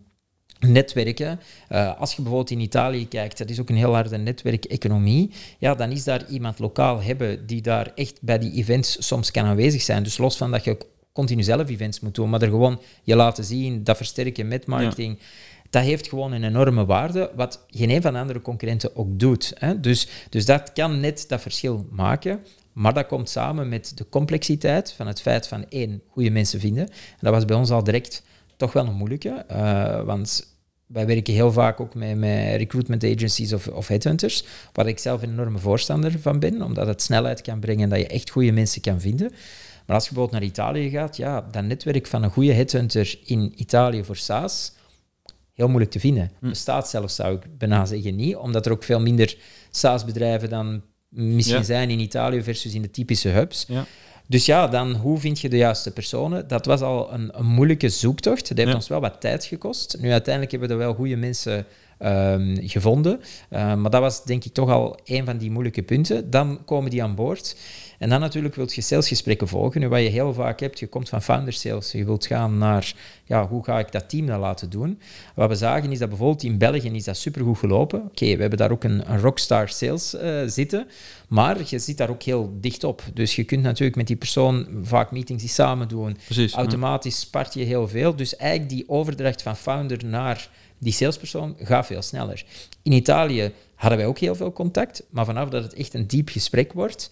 [0.59, 1.39] netwerken.
[1.69, 5.31] Uh, als je bijvoorbeeld in Italië kijkt, dat is ook een heel harde netwerkeconomie.
[5.59, 9.45] Ja, dan is daar iemand lokaal hebben die daar echt bij die events soms kan
[9.45, 10.03] aanwezig zijn.
[10.03, 10.77] Dus los van dat je
[11.13, 15.19] continu zelf events moet doen, maar er gewoon je laten zien, dat versterken met marketing.
[15.69, 19.53] Dat heeft gewoon een enorme waarde, wat geen een van de andere concurrenten ook doet.
[19.55, 19.79] Hè?
[19.79, 22.39] Dus, dus dat kan net dat verschil maken.
[22.73, 26.87] Maar dat komt samen met de complexiteit van het feit van één, goede mensen vinden.
[26.89, 28.23] En dat was bij ons al direct
[28.57, 30.53] toch wel een moeilijke, uh, want
[30.85, 35.21] wij werken heel vaak ook met, met recruitment agencies of, of headhunters, waar ik zelf
[35.21, 38.51] een enorme voorstander van ben, omdat het snelheid kan brengen en dat je echt goede
[38.51, 39.31] mensen kan vinden.
[39.85, 43.53] Maar als je bijvoorbeeld naar Italië gaat, ja, dat netwerk van een goede headhunter in
[43.55, 44.71] Italië voor SaaS,
[45.53, 46.31] heel moeilijk te vinden.
[46.39, 46.49] Hm.
[46.49, 49.37] Bestaat zelfs, zou ik bijna zeggen, niet, omdat er ook veel minder
[49.69, 53.65] SaaS-bedrijven dan misschien zijn in Italië versus in de typische hubs.
[53.67, 53.85] Ja.
[54.27, 56.47] Dus ja, dan hoe vind je de juiste personen?
[56.47, 58.47] Dat was al een, een moeilijke zoektocht.
[58.47, 59.97] Dat heeft ons wel wat tijd gekost.
[59.99, 61.65] Nu, uiteindelijk hebben we er wel goede mensen
[61.99, 63.19] um, gevonden.
[63.49, 66.29] Uh, maar dat was denk ik toch al een van die moeilijke punten.
[66.29, 67.55] Dan komen die aan boord.
[68.03, 69.81] En dan natuurlijk wil je salesgesprekken volgen.
[69.81, 71.91] Nu, wat je heel vaak hebt, je komt van founder sales.
[71.91, 74.99] Je wilt gaan naar, ja, hoe ga ik dat team dan laten doen?
[75.35, 78.01] Wat we zagen is dat bijvoorbeeld in België is dat supergoed gelopen.
[78.01, 80.87] Oké, we hebben daar ook een, een rockstar sales uh, zitten.
[81.27, 83.01] Maar je zit daar ook heel dicht op.
[83.13, 86.17] Dus je kunt natuurlijk met die persoon vaak meetings die samen doen.
[86.25, 88.15] Precies, Automatisch spart je heel veel.
[88.15, 92.45] Dus eigenlijk die overdracht van founder naar die salespersoon gaat veel sneller.
[92.81, 96.29] In Italië hadden wij ook heel veel contact, maar vanaf dat het echt een diep
[96.29, 97.11] gesprek wordt,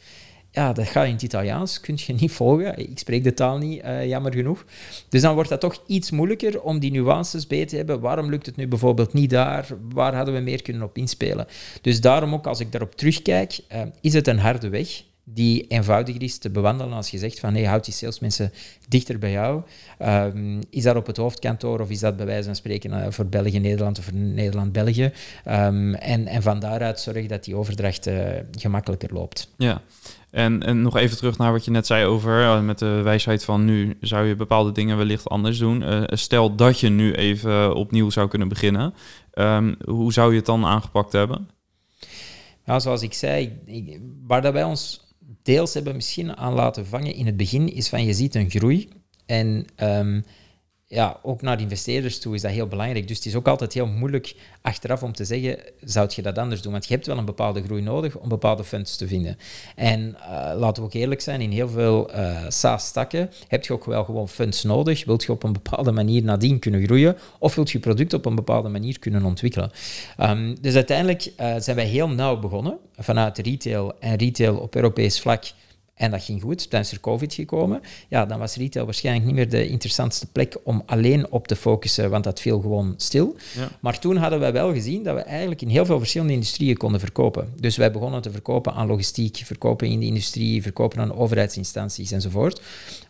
[0.51, 2.77] ja, dat gaat in het Italiaans, kun je niet volgen.
[2.77, 4.65] Ik spreek de taal niet, uh, jammer genoeg.
[5.09, 7.99] Dus dan wordt dat toch iets moeilijker om die nuances bij te hebben.
[7.99, 9.67] Waarom lukt het nu bijvoorbeeld niet daar?
[9.93, 11.47] Waar hadden we meer kunnen op inspelen?
[11.81, 16.23] Dus daarom ook, als ik daarop terugkijk, uh, is het een harde weg die eenvoudiger
[16.23, 18.53] is te bewandelen als je zegt van nee, houd die salesmensen
[18.87, 19.61] dichter bij jou.
[19.99, 23.25] Um, is dat op het hoofdkantoor of is dat bij wijze van spreken uh, voor
[23.25, 25.11] België, Nederland of voor Nederland, België?
[25.47, 28.09] Um, en, en van daaruit zorg dat die overdracht
[28.51, 29.49] gemakkelijker loopt.
[29.57, 29.81] Ja,
[30.31, 33.45] en, en nog even terug naar wat je net zei over uh, met de wijsheid
[33.45, 35.81] van nu zou je bepaalde dingen wellicht anders doen.
[35.81, 38.93] Uh, stel dat je nu even opnieuw zou kunnen beginnen.
[39.33, 41.49] Um, hoe zou je het dan aangepakt hebben?
[42.65, 43.59] Ja, zoals ik zei,
[44.27, 45.09] waar dat wij ons
[45.43, 48.89] deels hebben misschien aan laten vangen in het begin, is van je ziet een groei.
[49.25, 50.23] En um,
[50.91, 53.07] ja, ook naar investeerders toe is dat heel belangrijk.
[53.07, 56.61] Dus het is ook altijd heel moeilijk achteraf om te zeggen, zou je dat anders
[56.61, 56.71] doen?
[56.71, 59.37] Want je hebt wel een bepaalde groei nodig om bepaalde funds te vinden.
[59.75, 63.85] En uh, laten we ook eerlijk zijn, in heel veel uh, SaaS-takken heb je ook
[63.85, 65.05] wel gewoon funds nodig.
[65.05, 68.35] Wilt je op een bepaalde manier nadien kunnen groeien of wilt je product op een
[68.35, 69.71] bepaalde manier kunnen ontwikkelen?
[70.19, 75.19] Um, dus uiteindelijk uh, zijn wij heel nauw begonnen vanuit retail en retail op Europees
[75.19, 75.43] vlak
[76.01, 76.69] en dat ging goed.
[76.69, 77.81] Tijdens er COVID gekomen.
[78.07, 82.09] Ja, dan was retail waarschijnlijk niet meer de interessantste plek om alleen op te focussen,
[82.09, 83.35] want dat viel gewoon stil.
[83.55, 83.69] Ja.
[83.79, 86.99] Maar toen hadden wij wel gezien dat we eigenlijk in heel veel verschillende industrieën konden
[86.99, 87.53] verkopen.
[87.59, 92.61] Dus wij begonnen te verkopen aan logistiek, verkopen in de industrie, verkopen aan overheidsinstanties enzovoort.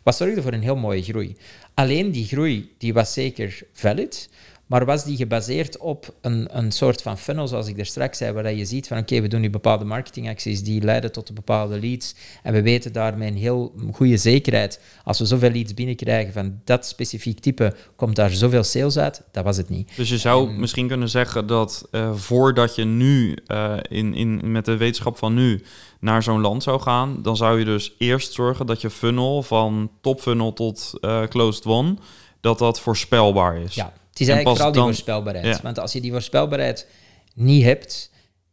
[0.04, 1.36] Wat zorgde voor een heel mooie groei.
[1.74, 4.30] Alleen die groei die was zeker valid.
[4.72, 8.32] Maar was die gebaseerd op een, een soort van funnel, zoals ik er straks zei,
[8.32, 12.16] waar je ziet van oké, we doen nu bepaalde marketingacties die leiden tot bepaalde leads
[12.44, 16.86] en we weten daarmee een heel goede zekerheid, als we zoveel leads binnenkrijgen van dat
[16.86, 19.92] specifiek type, komt daar zoveel sales uit, dat was het niet.
[19.96, 24.52] Dus je zou en, misschien kunnen zeggen dat uh, voordat je nu uh, in, in,
[24.52, 25.64] met de wetenschap van nu
[26.00, 29.92] naar zo'n land zou gaan, dan zou je dus eerst zorgen dat je funnel van
[30.02, 32.00] top funnel tot uh, closed won,
[32.40, 33.76] dat dat voorspelbaar is.
[33.76, 35.46] Ja, het is eigenlijk vooral die dan, voorspelbaarheid.
[35.46, 35.60] Ja.
[35.62, 36.88] Want als je die voorspelbaarheid
[37.34, 38.12] niet hebt,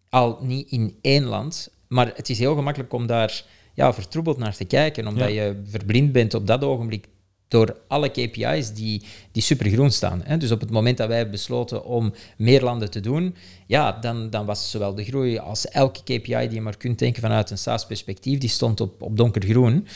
[0.09, 3.45] al niet in één land, maar het is heel gemakkelijk om daar
[3.75, 5.43] ja, vertroebeld naar te kijken, omdat ja.
[5.43, 7.09] je verblind bent op dat ogenblik
[7.49, 10.21] door alle KPI's die, die supergroen staan.
[10.25, 10.37] Hè.
[10.37, 13.35] Dus op het moment dat wij besloten om meer landen te doen,
[13.67, 17.23] ja, dan, dan was zowel de groei als elke KPI die je maar kunt denken
[17.23, 19.87] vanuit een SaaS-perspectief, die stond op, op donkergroen.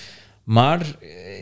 [0.44, 0.96] Maar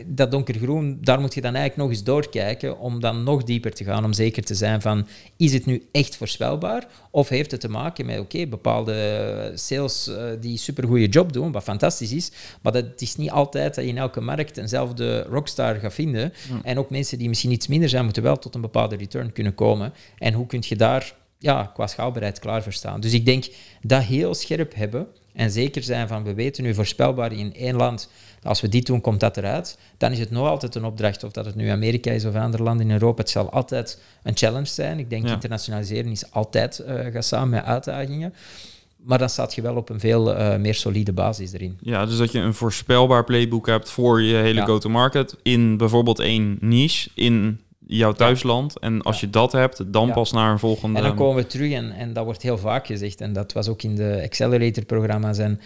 [0.05, 3.83] dat donkergroen, daar moet je dan eigenlijk nog eens doorkijken om dan nog dieper te
[3.83, 6.87] gaan, om zeker te zijn van, is het nu echt voorspelbaar?
[7.11, 11.51] Of heeft het te maken met, oké, okay, bepaalde sales uh, die supergoeie job doen,
[11.51, 15.75] wat fantastisch is, maar dat is niet altijd dat je in elke markt eenzelfde rockstar
[15.75, 16.33] gaat vinden.
[16.51, 16.59] Mm.
[16.63, 19.55] En ook mensen die misschien iets minder zijn, moeten wel tot een bepaalde return kunnen
[19.55, 19.93] komen.
[20.17, 22.99] En hoe kun je daar ja, qua schaalbaarheid klaar voor staan?
[22.99, 23.45] Dus ik denk
[23.81, 28.09] dat heel scherp hebben en zeker zijn van, we weten nu voorspelbaar in één land
[28.43, 29.77] als we dit doen, komt dat eruit.
[29.97, 32.63] Dan is het nog altijd een opdracht, of dat het nu Amerika is of andere
[32.63, 33.21] landen in Europa.
[33.21, 34.99] Het zal altijd een challenge zijn.
[34.99, 35.33] Ik denk ja.
[35.33, 38.33] internationaliseren is altijd uh, gaat samen met uitdagingen.
[38.97, 41.77] Maar dan staat je wel op een veel uh, meer solide basis erin.
[41.81, 44.65] Ja, dus dat je een voorspelbaar playbook hebt voor je hele ja.
[44.65, 47.59] go-to-market in bijvoorbeeld één niche in
[47.97, 48.79] jouw thuisland.
[48.79, 50.97] En als je dat hebt, dan pas naar een volgende...
[50.97, 53.67] En dan komen we terug, en, en dat wordt heel vaak gezegd, en dat was
[53.67, 55.59] ook in de Accelerator-programma's en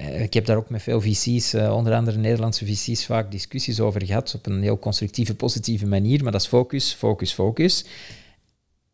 [0.00, 3.80] uh, ik heb daar ook met veel VC's, uh, onder andere Nederlandse VC's, vaak discussies
[3.80, 6.22] over gehad op een heel constructieve, positieve manier.
[6.22, 7.84] Maar dat is focus, focus, focus.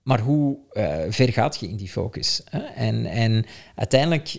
[0.03, 2.43] Maar hoe uh, ver gaat je in die focus?
[2.45, 2.59] Hè?
[2.59, 4.39] En, en uiteindelijk,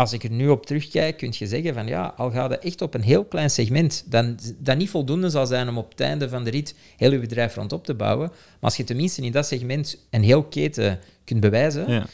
[0.00, 2.82] als ik er nu op terugkijk, kun je zeggen van ja, al gaat het echt
[2.82, 6.28] op een heel klein segment, dan, dat niet voldoende zal zijn om op het einde
[6.28, 8.28] van de rit heel je bedrijf rondop te bouwen.
[8.28, 12.06] Maar als je tenminste in dat segment een heel keten kunt bewijzen, ja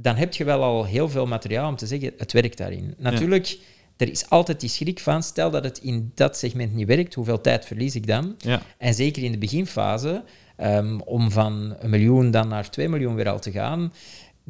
[0.00, 2.94] dan heb je wel al heel veel materiaal om te zeggen, het werkt daarin.
[2.98, 3.56] Natuurlijk, ja.
[3.96, 7.40] er is altijd die schrik van, stel dat het in dat segment niet werkt, hoeveel
[7.40, 8.34] tijd verlies ik dan?
[8.38, 8.62] Ja.
[8.78, 10.24] En zeker in de beginfase,
[10.60, 13.92] um, om van een miljoen dan naar twee miljoen weer al te gaan,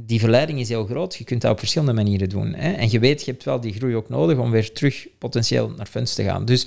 [0.00, 1.14] die verleiding is heel groot.
[1.14, 2.54] Je kunt dat op verschillende manieren doen.
[2.54, 2.72] Hè?
[2.72, 5.86] En je weet, je hebt wel die groei ook nodig om weer terug potentieel naar
[5.86, 6.44] funds te gaan.
[6.44, 6.66] Dus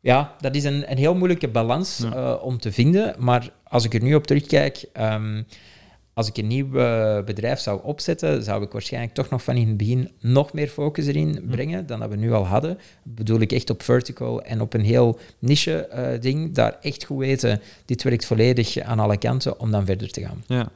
[0.00, 2.16] ja, dat is een, een heel moeilijke balans ja.
[2.16, 3.14] uh, om te vinden.
[3.18, 4.84] Maar als ik er nu op terugkijk...
[5.00, 5.46] Um,
[6.12, 9.68] als ik een nieuw uh, bedrijf zou opzetten, zou ik waarschijnlijk toch nog van in
[9.68, 12.78] het begin nog meer focus erin brengen dan dat we nu al hadden.
[13.02, 16.54] Bedoel ik echt op vertical en op een heel niche uh, ding.
[16.54, 20.44] Daar echt goed weten, dit werkt volledig aan alle kanten om dan verder te gaan.
[20.46, 20.70] Ja.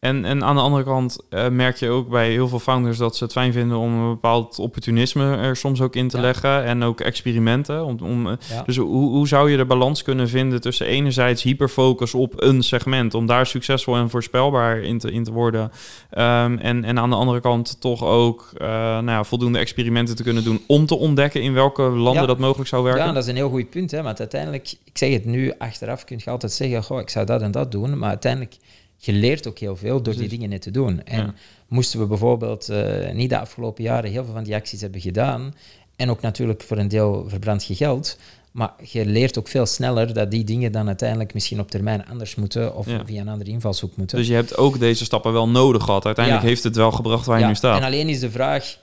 [0.00, 3.16] En, en aan de andere kant uh, merk je ook bij heel veel founders dat
[3.16, 6.64] ze het fijn vinden om een bepaald opportunisme er soms ook in te leggen.
[6.64, 7.84] En ook experimenten.
[7.84, 8.62] Om, om, ja.
[8.66, 13.14] Dus hoe, hoe zou je de balans kunnen vinden tussen enerzijds hyperfocus op een segment,
[13.14, 15.62] om daar succesvol en voorspelbaar in te, in te worden.
[15.62, 20.22] Um, en, en aan de andere kant toch ook uh, nou ja, voldoende experimenten te
[20.22, 23.06] kunnen doen om te ontdekken in welke landen dat mogelijk zou werken.
[23.06, 23.90] Ja, dat is een heel goed punt.
[23.90, 27.26] Hè, want uiteindelijk, ik zeg het nu achteraf, kun je altijd zeggen, goh, ik zou
[27.26, 27.98] dat en dat doen.
[27.98, 28.56] Maar uiteindelijk
[29.02, 31.04] je leert ook heel veel door die dingen net te doen.
[31.04, 31.34] En
[31.68, 35.54] moesten we bijvoorbeeld uh, niet de afgelopen jaren heel veel van die acties hebben gedaan,
[35.96, 38.18] en ook natuurlijk voor een deel verbrand je geld,
[38.50, 42.34] maar je leert ook veel sneller dat die dingen dan uiteindelijk misschien op termijn anders
[42.34, 44.18] moeten of via een andere invalshoek moeten.
[44.18, 46.06] Dus je hebt ook deze stappen wel nodig gehad.
[46.06, 47.78] Uiteindelijk heeft het wel gebracht waar je nu staat.
[47.78, 48.78] En alleen is de vraag,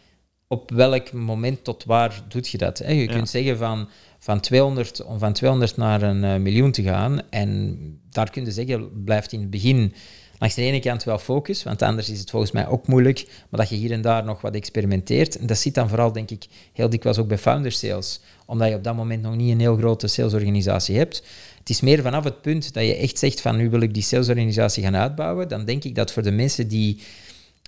[0.47, 2.77] op welk moment tot waar doet je dat?
[2.77, 2.91] Hè?
[2.91, 7.21] Je kunt zeggen van van 200, om van 200 naar een uh, miljoen te gaan.
[7.30, 7.77] En
[8.10, 9.93] daar kun je zeggen, blijft in het begin
[10.39, 13.60] langs de ene kant wel focus, want anders is het volgens mij ook moeilijk, maar
[13.60, 15.38] dat je hier en daar nog wat experimenteert.
[15.38, 18.75] En dat zit dan vooral, denk ik, heel dikwijls ook bij founder sales, omdat je
[18.75, 21.23] op dat moment nog niet een heel grote salesorganisatie hebt.
[21.60, 24.03] Het is meer vanaf het punt dat je echt zegt van nu wil ik die
[24.03, 27.01] salesorganisatie gaan uitbouwen, dan denk ik dat voor de mensen die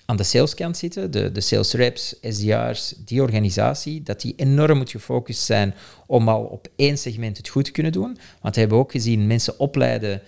[0.09, 4.89] aan de saleskant zitten, de, de sales reps, SDR's, die organisatie, dat die enorm moet
[4.89, 5.73] gefocust zijn
[6.07, 8.17] om al op één segment het goed te kunnen doen.
[8.41, 10.21] Want we hebben ook gezien, mensen opleiden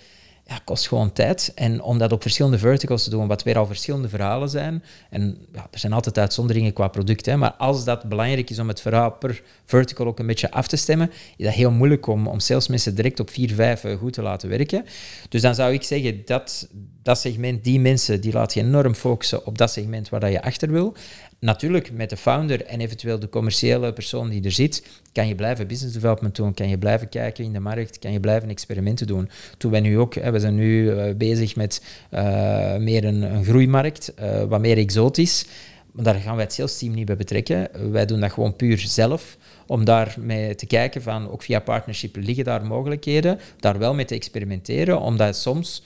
[0.45, 1.51] ja, kost gewoon tijd.
[1.55, 4.83] En om dat op verschillende verticals te doen, wat weer al verschillende verhalen zijn.
[5.09, 7.25] En ja, er zijn altijd uitzonderingen qua product.
[7.25, 10.67] Hè, maar als dat belangrijk is om het verhaal per vertical ook een beetje af
[10.67, 14.13] te stemmen, is dat heel moeilijk om, om salesmensen direct op 4, 5 eh, goed
[14.13, 14.85] te laten werken.
[15.29, 16.69] Dus dan zou ik zeggen, dat,
[17.03, 20.41] dat segment, die mensen, die laat je enorm focussen op dat segment waar dat je
[20.41, 20.95] achter wil
[21.41, 25.67] natuurlijk, met de founder en eventueel de commerciële persoon die er zit, kan je blijven
[25.67, 29.29] business development doen, kan je blijven kijken in de markt, kan je blijven experimenten doen.
[29.57, 34.13] Toen wij nu ook, we zijn nu uh, bezig met uh, meer een, een groeimarkt,
[34.19, 35.45] uh, wat meer exotisch.
[35.91, 37.91] Maar daar gaan wij het sales team niet bij betrekken.
[37.91, 42.43] Wij doen dat gewoon puur zelf, om daarmee te kijken van, ook via partnership liggen
[42.43, 45.83] daar mogelijkheden, daar wel mee te experimenteren, omdat soms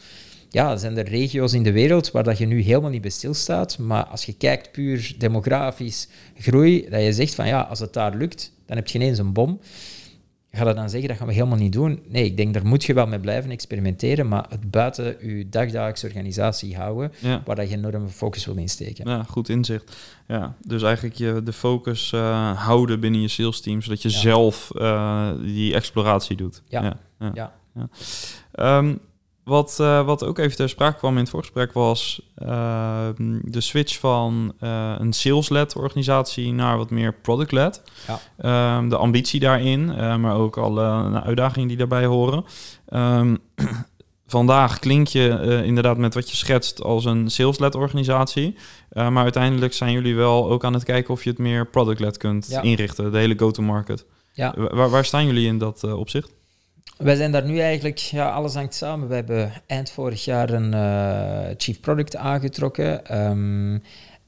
[0.55, 3.77] ja, zijn er regio's in de wereld waar dat je nu helemaal niet bij stilstaat.
[3.77, 8.15] Maar als je kijkt puur demografisch groei, dat je zegt van ja, als het daar
[8.15, 9.59] lukt, dan heb je ineens een bom.
[10.51, 12.03] Ga dat dan zeggen, dat gaan we helemaal niet doen?
[12.07, 16.05] Nee, ik denk, daar moet je wel mee blijven experimenteren, maar het buiten je dagdagelijkse
[16.05, 17.11] organisatie houden,
[17.45, 19.09] waar dat je enorme focus wil insteken.
[19.09, 19.95] Ja, goed inzicht.
[20.27, 24.71] Ja, dus eigenlijk je de focus uh, houden binnen je sales team, zodat je zelf
[24.73, 26.61] uh, die exploratie doet.
[26.67, 26.99] Ja,
[27.33, 27.53] ja.
[27.73, 28.77] ja.
[28.77, 28.99] Um,
[29.45, 33.07] wat, uh, wat ook even ter sprake kwam in het voorgesprek was uh,
[33.41, 37.81] de switch van uh, een sales-led organisatie naar wat meer product-led.
[38.07, 38.77] Ja.
[38.77, 39.85] Um, de ambitie daarin,
[40.21, 42.45] maar ook alle uitdagingen die daarbij horen.
[42.89, 43.37] Um,
[44.27, 48.55] vandaag klink je inderdaad met wat je schetst als een sales-led organisatie.
[48.93, 52.47] maar uiteindelijk zijn jullie wel ook aan het kijken of je het meer product-led kunt
[52.49, 52.61] ja.
[52.61, 54.05] inrichten, de hele go-to-market.
[54.31, 54.53] Ja.
[54.57, 56.33] Waar, waar staan jullie in dat opzicht?
[56.97, 59.07] Wij zijn daar nu eigenlijk, ja, alles hangt samen.
[59.07, 63.19] We hebben eind vorig jaar een uh, chief product aangetrokken.
[63.21, 63.81] Um,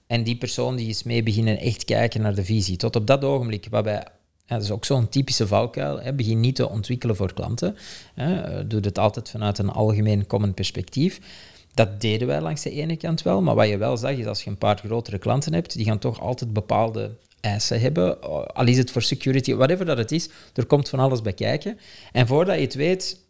[0.07, 2.77] en die persoon die is mee beginnen echt kijken naar de visie.
[2.77, 4.03] Tot op dat ogenblik, waarbij
[4.45, 6.01] ja, dat is ook zo'n typische valkuil.
[6.01, 6.13] Hè.
[6.13, 7.75] Begin niet te ontwikkelen voor klanten.
[8.13, 8.67] Hè.
[8.67, 11.19] Doe het altijd vanuit een algemeen common perspectief.
[11.73, 14.43] Dat deden wij langs de ene kant wel, maar wat je wel zag is als
[14.43, 17.15] je een paar grotere klanten hebt, die gaan toch altijd bepaalde
[17.47, 18.21] eisen hebben.
[18.53, 21.77] Al is het voor security, whatever dat het is, er komt van alles bij kijken.
[22.11, 23.25] En voordat je het weet,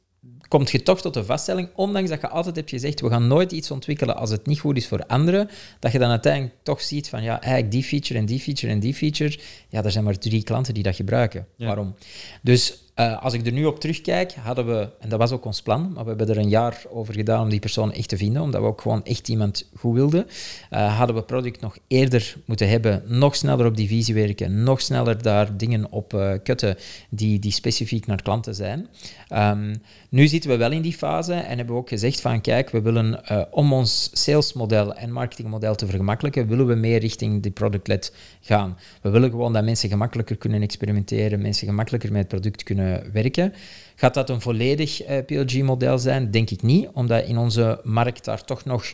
[0.47, 3.51] komt je toch tot de vaststelling, ondanks dat je altijd hebt gezegd, we gaan nooit
[3.51, 5.49] iets ontwikkelen als het niet goed is voor anderen,
[5.80, 8.80] dat je dan uiteindelijk toch ziet van, ja, eigenlijk die feature en die feature en
[8.80, 11.47] die feature, ja, er zijn maar drie klanten die dat gebruiken.
[11.58, 11.95] Waarom?
[12.41, 15.62] Dus uh, als ik er nu op terugkijk, hadden we, en dat was ook ons
[15.62, 18.41] plan, maar we hebben er een jaar over gedaan om die persoon echt te vinden,
[18.41, 20.27] omdat we ook gewoon echt iemand goed wilden,
[20.71, 24.81] uh, hadden we product nog eerder moeten hebben, nog sneller op die visie werken, nog
[24.81, 26.75] sneller daar dingen op uh, kutten
[27.10, 28.88] die, die specifiek naar klanten zijn.
[29.33, 29.75] Um,
[30.10, 32.81] nu zitten we wel in die fase en hebben we ook gezegd van, kijk, we
[32.81, 38.77] willen om ons salesmodel en marketingmodel te vergemakkelijken, willen we meer richting die product-led gaan.
[39.01, 43.54] We willen gewoon dat mensen gemakkelijker kunnen experimenteren, mensen gemakkelijker met het product kunnen werken.
[43.95, 46.32] Gaat dat een volledig eh, PLG-model zijn?
[46.32, 48.93] Denk ik niet, omdat in onze markt daar toch nog...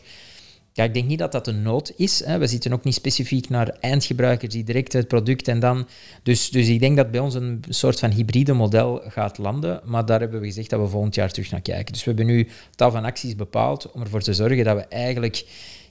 [0.72, 2.24] Ja, ik denk niet dat dat een nood is.
[2.24, 2.38] Hè.
[2.38, 5.88] We zitten ook niet specifiek naar eindgebruikers die direct het product en dan...
[6.22, 10.06] Dus, dus ik denk dat bij ons een soort van hybride model gaat landen, maar
[10.06, 11.92] daar hebben we gezegd dat we volgend jaar terug naar kijken.
[11.92, 15.44] Dus we hebben nu tal van acties bepaald om ervoor te zorgen dat we eigenlijk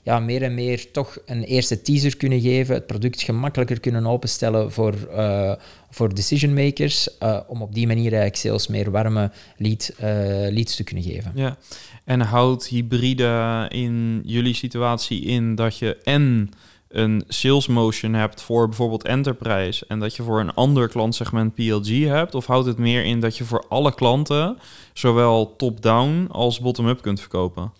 [0.04, 4.72] ja, meer en meer toch een eerste teaser kunnen geven, het product gemakkelijker kunnen openstellen
[4.72, 5.52] voor, uh,
[5.90, 10.06] voor decision makers, uh, om op die manier eigenlijk sales meer warme lead, uh,
[10.54, 11.32] leads te kunnen geven.
[11.34, 11.56] Ja,
[12.04, 16.50] en houdt hybride in jullie situatie in dat je en
[16.88, 22.04] een sales motion hebt voor bijvoorbeeld enterprise en dat je voor een ander klantsegment PLG
[22.04, 22.34] hebt?
[22.34, 24.58] Of houdt het meer in dat je voor alle klanten
[24.92, 27.72] zowel top-down als bottom-up kunt verkopen?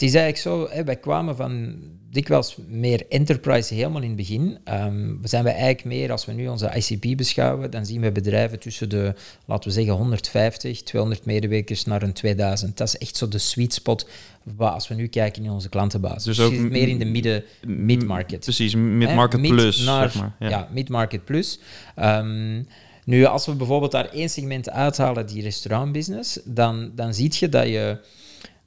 [0.00, 1.76] Het is eigenlijk zo, hè, wij kwamen van
[2.10, 4.58] dikwijls meer enterprise helemaal in het begin.
[4.68, 8.12] Um, we zijn wij eigenlijk meer, als we nu onze ICP beschouwen, dan zien we
[8.12, 12.76] bedrijven tussen de, laten we zeggen, 150, 200 medewerkers naar een 2000.
[12.76, 14.08] Dat is echt zo de sweet spot
[14.56, 16.36] als we nu kijken in onze klantenbasis.
[16.36, 18.40] Dus, ook meer in de midden, mid-market.
[18.40, 19.84] Precies, mid-market plus.
[19.84, 21.58] Naar, zeg maar, ja, ja mid-market plus.
[21.98, 22.66] Um,
[23.04, 27.66] nu, als we bijvoorbeeld daar één segment uithalen, die restaurantbusiness, dan, dan zie je dat
[27.66, 27.98] je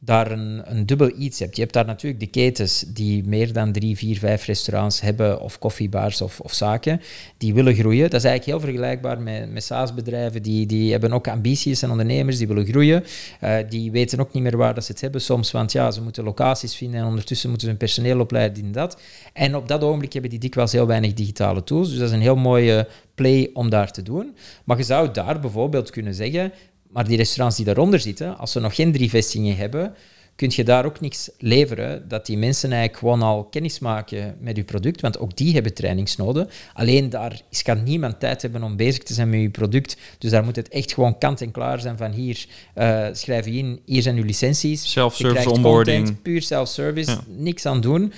[0.05, 1.55] daar een, een dubbel iets hebt.
[1.55, 5.59] Je hebt daar natuurlijk de ketens die meer dan drie, vier, vijf restaurants hebben, of
[5.59, 7.01] koffiebars of, of zaken,
[7.37, 8.09] die willen groeien.
[8.09, 12.37] Dat is eigenlijk heel vergelijkbaar met, met SaaS-bedrijven, die, die hebben ook ambities en ondernemers,
[12.37, 13.03] die willen groeien.
[13.43, 16.01] Uh, die weten ook niet meer waar dat ze het hebben soms, want ja, ze
[16.01, 19.01] moeten locaties vinden en ondertussen moeten ze hun personeel opleiden in dat.
[19.33, 22.21] En op dat ogenblik hebben die dikwijls heel weinig digitale tools, dus dat is een
[22.21, 24.35] heel mooie play om daar te doen.
[24.63, 26.51] Maar je zou daar bijvoorbeeld kunnen zeggen,
[26.93, 29.93] maar die restaurants die daaronder zitten, als ze nog geen drie vestigingen hebben,
[30.35, 34.55] kun je daar ook niks leveren dat die mensen eigenlijk gewoon al kennis maken met
[34.55, 36.49] je product, want ook die hebben trainingsnoden.
[36.73, 39.97] Alleen daar is, kan niemand tijd hebben om bezig te zijn met je product.
[40.17, 43.51] Dus daar moet het echt gewoon kant en klaar zijn van hier, uh, schrijf je
[43.51, 44.91] in, hier zijn uw licenties.
[44.91, 45.97] Self-service onboarding.
[45.97, 48.13] Content, puur self-service, niks aan doen.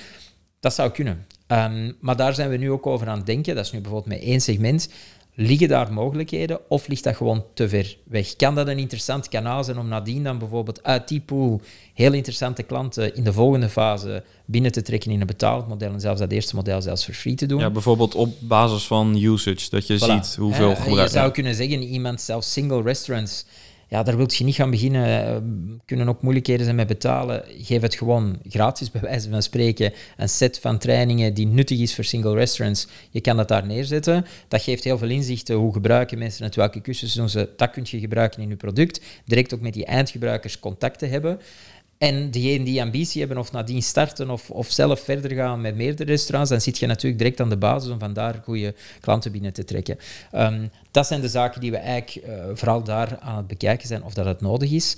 [0.60, 1.26] Dat zou kunnen.
[1.48, 3.56] Um, maar daar zijn we nu ook over aan het denken.
[3.56, 4.90] Dat is nu bijvoorbeeld met één segment.
[5.38, 8.36] Liggen daar mogelijkheden of ligt dat gewoon te ver weg?
[8.36, 11.62] Kan dat een interessant kanaal zijn om nadien dan bijvoorbeeld uit die pool
[11.94, 16.00] heel interessante klanten in de volgende fase binnen te trekken in een betaald model en
[16.00, 17.60] zelfs dat eerste model zelfs voor free te doen?
[17.60, 21.08] Ja, bijvoorbeeld op basis van usage, dat je ziet hoeveel gebruik.
[21.08, 23.46] Je zou kunnen zeggen, iemand zelfs single restaurants
[23.88, 25.34] ja, daar wil je niet gaan beginnen.
[25.34, 25.38] Uh,
[25.86, 27.44] kunnen ook moeilijkheden zijn met betalen.
[27.58, 29.94] Geef het gewoon gratis, bij wijze van spreken.
[30.18, 32.88] Een set van trainingen die nuttig is voor single restaurants.
[33.10, 34.26] Je kan dat daar neerzetten.
[34.48, 35.56] Dat geeft heel veel inzichten.
[35.56, 36.56] Hoe gebruiken mensen het?
[36.56, 37.50] Welke cursussen doen ze?
[37.58, 39.02] Dat kun je gebruiken in je product.
[39.26, 41.40] Direct ook met die eindgebruikers contact te hebben.
[41.98, 46.12] En diegenen die ambitie hebben of nadien starten of, of zelf verder gaan met meerdere
[46.12, 49.64] restaurants, dan zit je natuurlijk direct aan de basis om vandaar goede klanten binnen te
[49.64, 49.98] trekken.
[50.34, 54.04] Um, dat zijn de zaken die we eigenlijk uh, vooral daar aan het bekijken zijn
[54.04, 54.98] of dat het nodig is.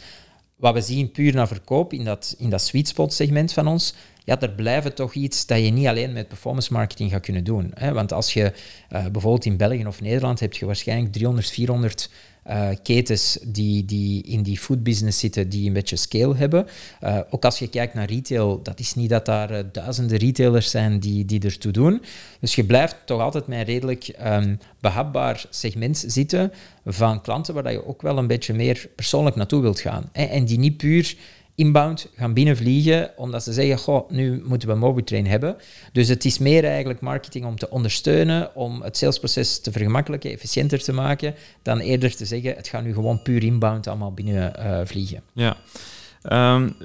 [0.56, 3.94] Wat we zien puur naar verkoop in dat, in dat sweet spot segment van ons,
[4.24, 7.72] ja, er blijven toch iets dat je niet alleen met performance marketing gaat kunnen doen.
[7.74, 7.94] Hè?
[7.94, 8.54] Want als je
[8.92, 12.10] uh, bijvoorbeeld in België of Nederland heb je waarschijnlijk 300, 400
[12.50, 16.68] uh, ketens die, die in die food business zitten, die een beetje scale hebben.
[17.04, 20.70] Uh, ook als je kijkt naar retail, dat is niet dat daar uh, duizenden retailers
[20.70, 22.02] zijn die, die ertoe doen.
[22.40, 26.52] Dus je blijft toch altijd met een redelijk um, behapbaar segment zitten
[26.86, 30.10] van klanten waar je ook wel een beetje meer persoonlijk naartoe wilt gaan.
[30.12, 31.16] En die niet puur
[31.58, 35.56] inbound gaan binnenvliegen, omdat ze zeggen, goh, nu moeten we MobiTrain hebben.
[35.92, 40.84] Dus het is meer eigenlijk marketing om te ondersteunen, om het salesproces te vergemakkelijken, efficiënter
[40.84, 45.22] te maken, dan eerder te zeggen, het gaat nu gewoon puur inbound allemaal binnenvliegen.
[45.36, 45.58] Uh, ja.
[46.56, 46.76] Um,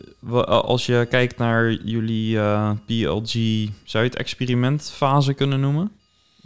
[0.47, 3.33] als je kijkt naar jullie uh, PLG,
[3.85, 5.93] zou je het experimentfase kunnen noemen,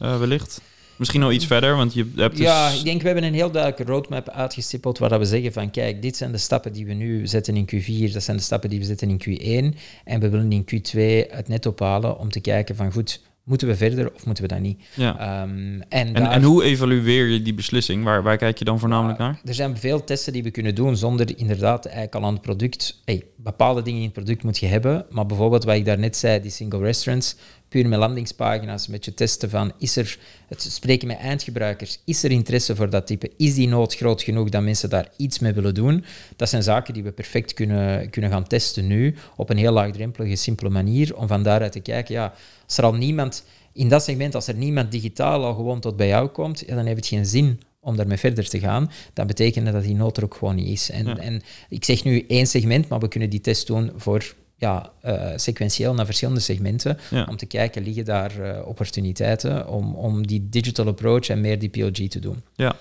[0.02, 0.60] uh, wellicht?
[0.96, 2.46] Misschien nog iets verder, want je hebt dus...
[2.46, 6.02] Ja, ik denk we hebben een heel duidelijke roadmap uitgestippeld waar we zeggen van kijk,
[6.02, 8.78] dit zijn de stappen die we nu zetten in Q4, dat zijn de stappen die
[8.78, 12.76] we zetten in Q1 en we willen in Q2 het net ophalen om te kijken
[12.76, 14.82] van goed, moeten we verder of moeten we dat niet?
[14.94, 15.42] Ja.
[15.42, 18.04] Um, en, en, en, hoe evalueer je die beslissing?
[18.04, 19.40] Waar, waar kijk je dan voornamelijk naar?
[19.44, 23.00] Er zijn veel testen die we kunnen doen zonder inderdaad eigenlijk al aan het product...
[23.04, 26.40] Hey, bepaalde dingen in het product moet je hebben, maar bijvoorbeeld wat ik daarnet zei,
[26.40, 27.36] die single restaurants,
[27.76, 32.30] puur met landingspagina's, een beetje testen van, is er, het spreken met eindgebruikers, is er
[32.30, 33.30] interesse voor dat type?
[33.36, 36.04] Is die nood groot genoeg dat mensen daar iets mee willen doen?
[36.36, 40.36] Dat zijn zaken die we perfect kunnen, kunnen gaan testen nu, op een heel laagdrempelige,
[40.36, 42.34] simpele manier, om van daaruit te kijken, ja,
[42.64, 46.08] als er al niemand, in dat segment, als er niemand digitaal al gewoon tot bij
[46.08, 49.72] jou komt, ja, dan heeft het geen zin om daarmee verder te gaan, dan betekent
[49.72, 50.90] dat die nood er ook gewoon niet is.
[50.90, 54.92] En, en ik zeg nu één segment, maar we kunnen die test doen voor ja,
[55.04, 60.48] uh, sequentieel naar verschillende segmenten, om te kijken, liggen daar uh, opportuniteiten om, om die
[60.48, 62.42] digital approach en meer die PLG te doen.
[62.54, 62.76] Ja.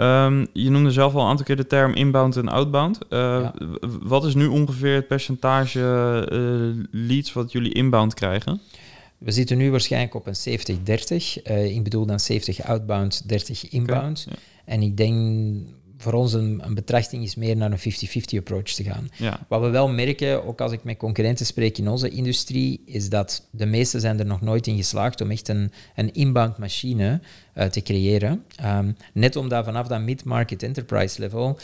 [0.00, 2.98] Um, je noemde zelf al een aantal keer de term inbound en outbound.
[3.10, 3.54] Uh, ja.
[4.02, 5.80] Wat is nu ongeveer het percentage
[6.90, 8.60] leads wat jullie inbound krijgen?
[9.18, 11.42] We zitten nu waarschijnlijk op een 70-30.
[11.74, 14.26] ik bedoel dan 70 outbound, 30 inbound.
[14.28, 14.72] Okay, ja.
[14.72, 15.16] En ik denk
[15.98, 19.08] voor ons een, een betrachting is meer naar een 50-50 approach te gaan.
[19.16, 19.46] Ja.
[19.48, 23.48] Wat we wel merken, ook als ik met concurrenten spreek in onze industrie, is dat
[23.50, 27.20] de meesten zijn er nog nooit in geslaagd om echt een, een inbound machine
[27.54, 28.44] uh, te creëren.
[28.64, 31.58] Um, net omdat vanaf dat mid-market enterprise level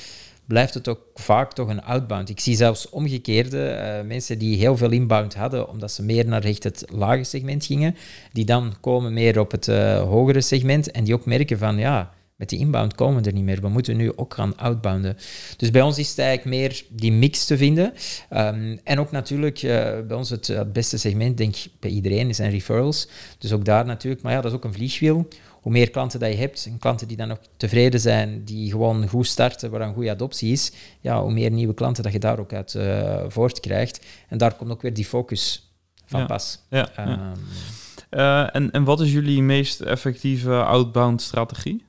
[0.47, 2.29] blijft het ook vaak toch een outbound.
[2.29, 6.45] Ik zie zelfs omgekeerde uh, mensen die heel veel inbound hadden, omdat ze meer naar
[6.45, 7.97] echt het lage segment gingen,
[8.33, 12.14] die dan komen meer op het uh, hogere segment en die ook merken van ja,
[12.37, 13.61] met die inbound komen we er niet meer.
[13.61, 15.17] We moeten nu ook gaan outbounden.
[15.57, 17.93] Dus bij ons is het eigenlijk meer die mix te vinden.
[18.31, 19.71] Um, en ook natuurlijk, uh,
[20.07, 23.09] bij ons het, het, beste segment, denk ik, bij iedereen, zijn referrals.
[23.39, 25.29] Dus ook daar natuurlijk, maar ja, dat is ook een vliegwiel.
[25.61, 29.09] Hoe meer klanten dat je hebt, en klanten die dan nog tevreden zijn, die gewoon
[29.09, 32.39] goed starten, waar een goede adoptie is, ja, hoe meer nieuwe klanten dat je daar
[32.39, 34.07] ook uit uh, voortkrijgt.
[34.29, 35.73] En daar komt ook weer die focus
[36.07, 36.27] van ja.
[36.27, 36.59] pas.
[36.71, 37.33] Ja, um, ja.
[38.11, 41.85] Uh, en, en wat is jullie meest effectieve outbound strategie?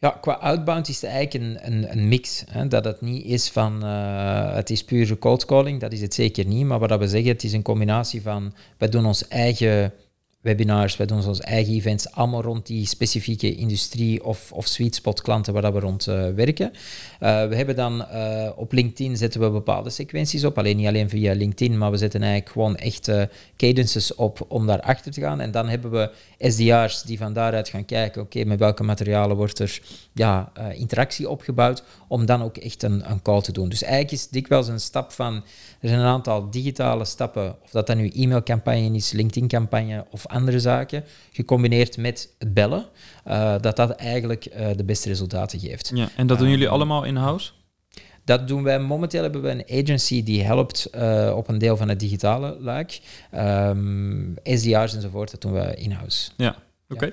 [0.00, 2.44] Ja, qua outbound is het eigenlijk een, een, een mix.
[2.50, 2.68] Hè?
[2.68, 6.46] Dat het niet is van uh, het is puur cold calling, dat is het zeker
[6.46, 6.66] niet.
[6.66, 9.92] Maar wat we zeggen, het is een combinatie van wij doen ons eigen
[10.40, 15.22] webinars, wij doen onze eigen events, allemaal rond die specifieke industrie of, of sweet spot
[15.22, 16.70] klanten waar dat we rond uh, werken.
[16.72, 21.08] Uh, we hebben dan uh, op LinkedIn zetten we bepaalde sequenties op, alleen niet alleen
[21.08, 23.10] via LinkedIn, maar we zetten eigenlijk gewoon echt
[23.56, 25.40] cadences op om daarachter te gaan.
[25.40, 29.58] En dan hebben we SDR's die van daaruit gaan kijken, oké, met welke materialen wordt
[29.58, 29.80] er
[30.12, 33.68] ja, interactie opgebouwd, om dan ook echt een, een call te doen.
[33.68, 35.34] Dus eigenlijk is dikwijls een stap van,
[35.80, 40.60] er zijn een aantal digitale stappen, of dat dan nu e-mailcampagne is, LinkedIn-campagne of andere
[40.60, 42.86] zaken, gecombineerd met het bellen,
[43.26, 45.90] uh, dat dat eigenlijk uh, de beste resultaten geeft.
[45.94, 47.50] Ja, en dat doen jullie allemaal in-house?
[48.24, 48.78] Dat doen wij.
[48.78, 53.00] Momenteel hebben we een agency die helpt uh, op een deel van het digitale luik.
[53.34, 56.30] Um, SDR's enzovoort, dat doen we in-house.
[56.36, 56.56] Ja,
[56.88, 57.12] oké.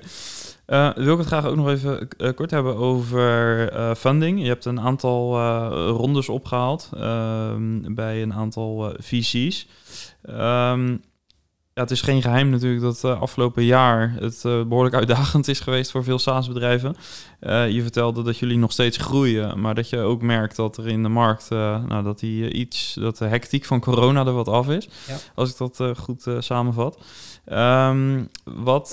[0.66, 4.40] Uh, wil ik het graag ook nog even uh, kort hebben over funding.
[4.40, 5.38] Je hebt een aantal
[5.88, 6.88] rondes opgehaald
[7.94, 9.66] bij een aantal VC's.
[10.30, 11.02] Um,
[11.78, 15.60] ja, het is geen geheim natuurlijk dat uh, afgelopen jaar het uh, behoorlijk uitdagend is
[15.60, 16.96] geweest voor veel SaaS-bedrijven.
[17.40, 20.88] Uh, je vertelde dat jullie nog steeds groeien, maar dat je ook merkt dat er
[20.88, 24.68] in de markt, nou, dat die iets, dat de hectiek van corona er wat af
[24.68, 24.88] is.
[25.06, 25.16] Ja.
[25.34, 26.98] Als ik dat goed samenvat.
[27.52, 28.92] Um, wat,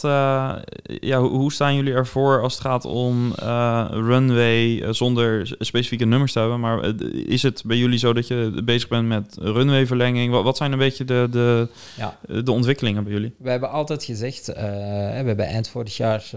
[0.83, 3.33] ja, hoe, hoe, staan jullie ervoor als het gaat om
[3.89, 6.59] runway zonder specifieke nummers te hebben?
[6.59, 10.31] Maar is het bij jullie zo dat je bezig bent met runway-verlenging?
[10.31, 12.17] Wat, wat zijn een beetje de, de, ja.
[12.43, 13.03] de ontwikkelingen?
[13.03, 13.33] bij jullie?
[13.37, 14.61] We hebben altijd gezegd, we
[15.25, 16.31] hebben eind vorig jaar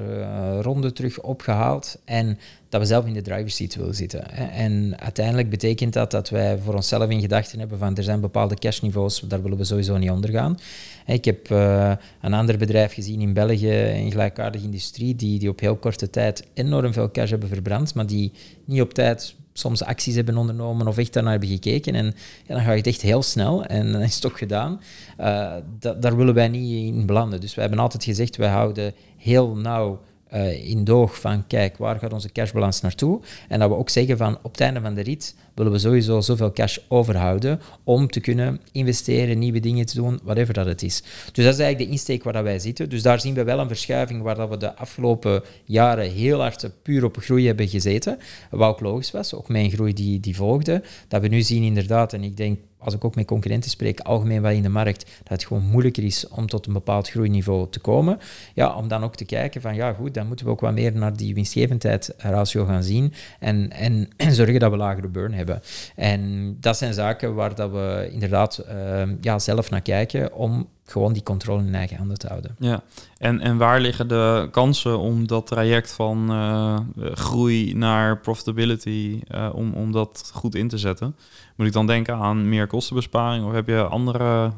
[0.61, 2.39] ronde terug opgehaald en
[2.69, 4.31] dat we zelf in de driver's seat willen zitten.
[4.51, 8.55] En uiteindelijk betekent dat dat wij voor onszelf in gedachten hebben van er zijn bepaalde
[8.55, 10.59] cashniveaus, daar willen we sowieso niet onder gaan.
[11.07, 15.61] Ik heb uh, een ander bedrijf gezien in België, in gelijkaardige industrie, die, die op
[15.61, 18.33] heel korte tijd enorm veel cash hebben verbrand, maar die
[18.65, 21.95] niet op tijd soms acties hebben ondernomen of echt daarnaar hebben gekeken.
[21.95, 22.07] En
[22.47, 24.81] ja, dan ga je het echt heel snel en dan is het ook gedaan.
[25.21, 25.53] Uh,
[26.01, 27.41] daar willen wij niet in belanden.
[27.41, 30.01] Dus wij hebben altijd gezegd, wij houden heel nauw
[30.35, 33.21] uh, in doog van kijk, waar gaat onze cashbalans naartoe?
[33.49, 36.21] En dat we ook zeggen van op het einde van de rit willen we sowieso
[36.21, 41.03] zoveel cash overhouden om te kunnen investeren, nieuwe dingen te doen, whatever dat het is.
[41.33, 42.89] Dus dat is eigenlijk de insteek waar dat wij zitten.
[42.89, 46.71] Dus daar zien we wel een verschuiving waar dat we de afgelopen jaren heel hard
[46.83, 48.19] puur op groei hebben gezeten.
[48.51, 50.83] Wat ook logisch was, ook mijn groei die, die volgde.
[51.09, 54.43] Dat we nu zien inderdaad, en ik denk als ik ook met concurrenten spreek, algemeen
[54.43, 57.81] wel in de markt, dat het gewoon moeilijker is om tot een bepaald groeiniveau te
[57.81, 58.19] komen.
[58.55, 60.93] Ja, om dan ook te kijken van, ja goed, dan moeten we ook wat meer
[60.93, 65.63] naar die winstgevendheid ratio gaan zien en, en, en zorgen dat we lagere burn hebben.
[65.95, 71.13] En dat zijn zaken waar dat we inderdaad uh, ja, zelf naar kijken om gewoon
[71.13, 72.57] die controle in eigen handen te houden.
[72.59, 72.83] Ja,
[73.19, 79.51] en, en waar liggen de kansen om dat traject van uh, groei naar profitability, uh,
[79.55, 81.17] om, om dat goed in te zetten?
[81.57, 84.53] Moet ik dan denken aan meer kostenbesparing of heb je andere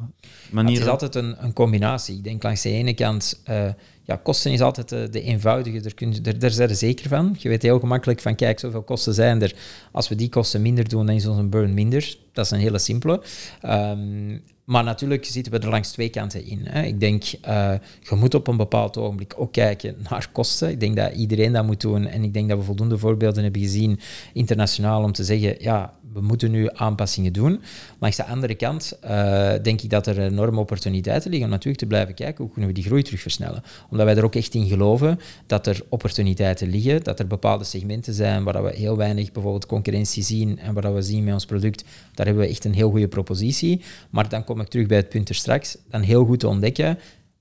[0.51, 0.75] manieren?
[0.75, 2.17] Het is altijd een, een combinatie.
[2.17, 3.69] Ik denk langs de ene kant, uh,
[4.03, 7.09] ja, kosten is altijd de, de eenvoudige, daar, kun je, daar, daar zijn er zeker
[7.09, 7.37] van.
[7.39, 9.55] Je weet heel gemakkelijk van, kijk, zoveel kosten zijn er.
[9.93, 12.17] Als we die kosten minder doen, dan is onze burn minder.
[12.33, 13.23] Dat is een hele simpele.
[13.67, 16.61] Um, maar natuurlijk zitten we er langs twee kanten in.
[16.65, 16.83] Hè.
[16.83, 20.71] Ik denk, uh, je moet op een bepaald ogenblik ook kijken naar kosten.
[20.71, 22.07] Ik denk dat iedereen dat moet doen.
[22.07, 24.01] En ik denk dat we voldoende voorbeelden hebben gezien
[24.33, 27.61] internationaal om te zeggen, ja, we moeten nu aanpassingen doen.
[27.99, 31.87] Langs de andere kant uh, denk ik dat er enorme opportuniteiten liggen om natuurlijk te
[31.87, 33.63] blijven kijken hoe kunnen we die groei terug versnellen.
[33.91, 38.15] Omdat wij er ook echt in geloven dat er opportuniteiten liggen, dat er bepaalde segmenten
[38.15, 41.85] zijn waar we heel weinig bijvoorbeeld concurrentie zien en waar we zien met ons product,
[42.15, 43.81] daar hebben we echt een heel goede propositie.
[44.11, 46.99] Maar dan kom ik terug bij het punt er straks, dan heel goed te ontdekken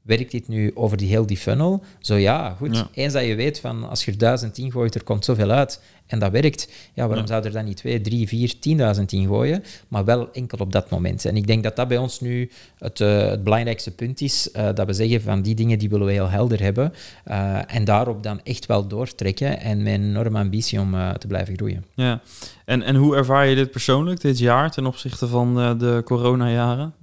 [0.09, 1.83] werkt dit nu over die heel die funnel?
[1.99, 2.85] Zo ja, goed.
[2.93, 6.19] Eens dat je weet van als je er 1010 gooit, er komt zoveel uit en
[6.19, 8.53] dat werkt, ja, waarom zou er dan niet 2, 3, 4,
[8.97, 9.63] 10.000 in gooien?
[9.87, 11.25] Maar wel enkel op dat moment.
[11.25, 14.69] En ik denk dat dat bij ons nu het, uh, het belangrijkste punt is, uh,
[14.73, 16.93] dat we zeggen van die dingen die willen we heel helder hebben
[17.27, 21.85] uh, en daarop dan echt wel doortrekken en een enorme ambitie om te blijven groeien.
[21.93, 22.21] Ja,
[22.65, 26.93] en, en hoe ervaar je dit persoonlijk dit jaar ten opzichte van de coronajaren?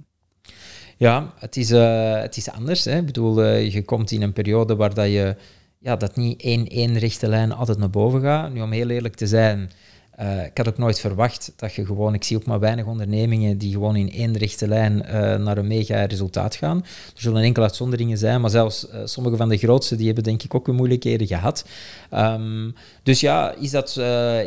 [0.97, 2.85] Ja, het is, uh, het is anders.
[2.85, 2.97] Hè.
[2.97, 5.35] Ik bedoel, uh, je komt in een periode waar dat je
[5.79, 8.53] ja, dat niet één, één rechte lijn altijd naar boven gaat.
[8.53, 9.71] Nu, om heel eerlijk te zijn,
[10.19, 13.57] uh, ik had ook nooit verwacht dat je gewoon, ik zie ook maar weinig ondernemingen
[13.57, 16.77] die gewoon in één rechte lijn uh, naar een mega resultaat gaan.
[17.15, 20.43] Er zullen enkel uitzonderingen zijn, maar zelfs uh, sommige van de grootste, die hebben denk
[20.43, 21.65] ik ook weer moeilijkheden gehad.
[22.13, 23.97] Um, dus ja, is dat,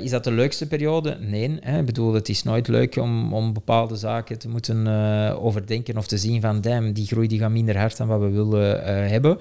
[0.03, 1.16] is dat de leukste periode?
[1.21, 1.59] Nee.
[1.61, 1.79] Hè?
[1.79, 4.87] Ik bedoel, het is nooit leuk om, om bepaalde zaken te moeten
[5.39, 6.61] overdenken of te zien van,
[6.93, 9.39] die groei die gaat minder hard dan wat we willen hebben.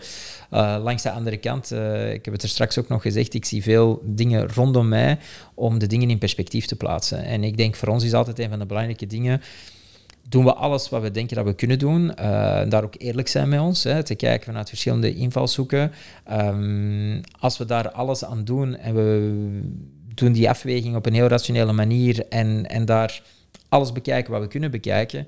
[0.84, 1.71] langs de andere kant,
[2.13, 5.17] ik heb het er straks ook nog gezegd, ik zie veel dingen rondom mij
[5.53, 7.24] om de dingen in perspectief te plaatsen.
[7.24, 9.41] En ik denk voor ons is altijd een van de belangrijke dingen.
[10.30, 12.01] Doen we alles wat we denken dat we kunnen doen?
[12.01, 12.15] Uh,
[12.70, 15.91] daar ook eerlijk zijn met ons, hè, te kijken vanuit verschillende invalshoeken.
[16.32, 19.61] Um, als we daar alles aan doen en we
[20.13, 23.22] doen die afweging op een heel rationele manier en, en daar
[23.70, 25.28] alles bekijken wat we kunnen bekijken,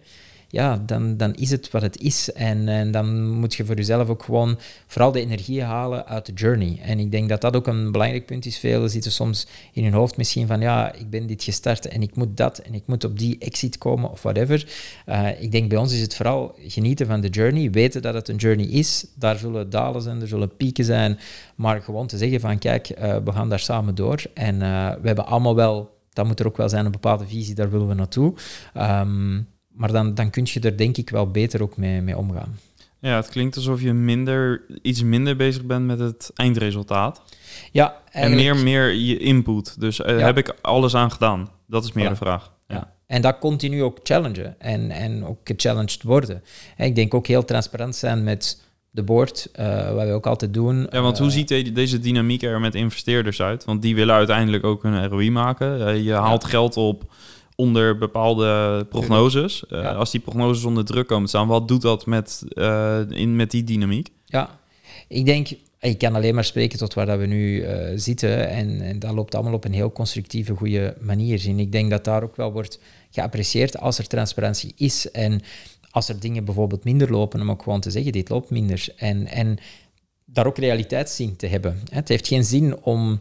[0.51, 2.31] ja, dan, dan is het wat het is.
[2.31, 6.33] En, en dan moet je voor jezelf ook gewoon vooral de energie halen uit de
[6.33, 6.79] journey.
[6.81, 8.57] En ik denk dat dat ook een belangrijk punt is.
[8.57, 12.15] Velen zitten soms in hun hoofd misschien van, ja, ik ben dit gestart en ik
[12.15, 14.67] moet dat en ik moet op die exit komen of whatever.
[15.07, 18.27] Uh, ik denk bij ons is het vooral genieten van de journey, weten dat het
[18.27, 19.05] een journey is.
[19.15, 21.19] Daar zullen dalen zijn, er zullen pieken zijn,
[21.55, 24.21] maar gewoon te zeggen van, kijk, uh, we gaan daar samen door.
[24.33, 27.55] En uh, we hebben allemaal wel dat moet er ook wel zijn, een bepaalde visie,
[27.55, 28.33] daar willen we naartoe.
[28.77, 32.59] Um, maar dan, dan kun je er denk ik wel beter ook mee, mee omgaan.
[32.99, 37.21] Ja, het klinkt alsof je minder, iets minder bezig bent met het eindresultaat.
[37.71, 38.49] Ja, eigenlijk...
[38.49, 39.79] En meer, meer je input.
[39.79, 41.49] Dus uh, heb ik alles aan gedaan?
[41.67, 42.51] Dat is meer de vraag.
[42.67, 42.93] Ja.
[43.07, 46.43] En dat continu ook challengen en, en ook gechallenged worden.
[46.77, 50.53] En ik denk ook heel transparant zijn met de board, uh, wat wij ook altijd
[50.53, 50.87] doen.
[50.89, 53.65] Ja, want hoe uh, ziet deze dynamiek er met investeerders uit?
[53.65, 56.03] Want die willen uiteindelijk ook een ROI maken.
[56.03, 57.13] Je haalt geld op
[57.61, 59.63] onder bepaalde prognoses.
[59.69, 63.35] Uh, Als die prognoses onder druk komen te staan, wat doet dat met, uh, in,
[63.35, 64.09] met die dynamiek?
[64.25, 64.59] Ja,
[65.07, 65.47] ik denk,
[65.79, 68.49] ik kan alleen maar spreken tot waar dat we nu uh, zitten.
[68.49, 71.47] En, en, dat loopt allemaal op een heel constructieve, goede manier.
[71.47, 72.79] En ik denk dat daar ook wel wordt
[73.11, 75.11] geapprecieerd als er transparantie is.
[75.11, 75.41] En
[75.89, 78.87] als er dingen bijvoorbeeld minder lopen, om ook gewoon te zeggen, dit loopt minder.
[78.95, 79.57] En, en
[80.25, 81.79] daar ook realiteitszin te hebben.
[81.89, 83.19] Het heeft geen zin om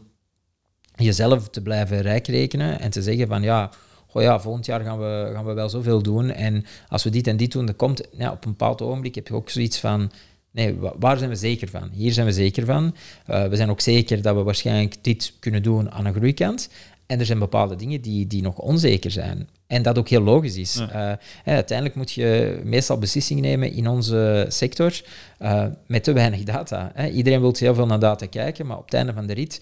[0.95, 3.71] jezelf te blijven rijk rekenen en te zeggen van ja
[4.11, 6.31] goh ja, volgend jaar gaan we, gaan we wel zoveel doen.
[6.31, 9.27] En als we dit en dit doen, dan komt ja, op een bepaald ogenblik heb
[9.27, 10.11] je ook zoiets van,
[10.51, 11.89] nee, waar zijn we zeker van?
[11.93, 12.95] Hier zijn we zeker van.
[13.29, 16.69] Uh, we zijn ook zeker dat we waarschijnlijk dit kunnen doen aan een groeikant.
[17.05, 19.49] En er zijn bepaalde dingen die, die nog onzeker zijn.
[19.67, 20.73] En dat ook heel logisch is.
[20.73, 21.11] Ja.
[21.11, 25.01] Uh, uiteindelijk moet je meestal beslissingen nemen in onze sector
[25.41, 26.91] uh, met te weinig data.
[26.93, 27.07] Hè.
[27.07, 29.61] Iedereen wil heel veel naar data kijken, maar op het einde van de rit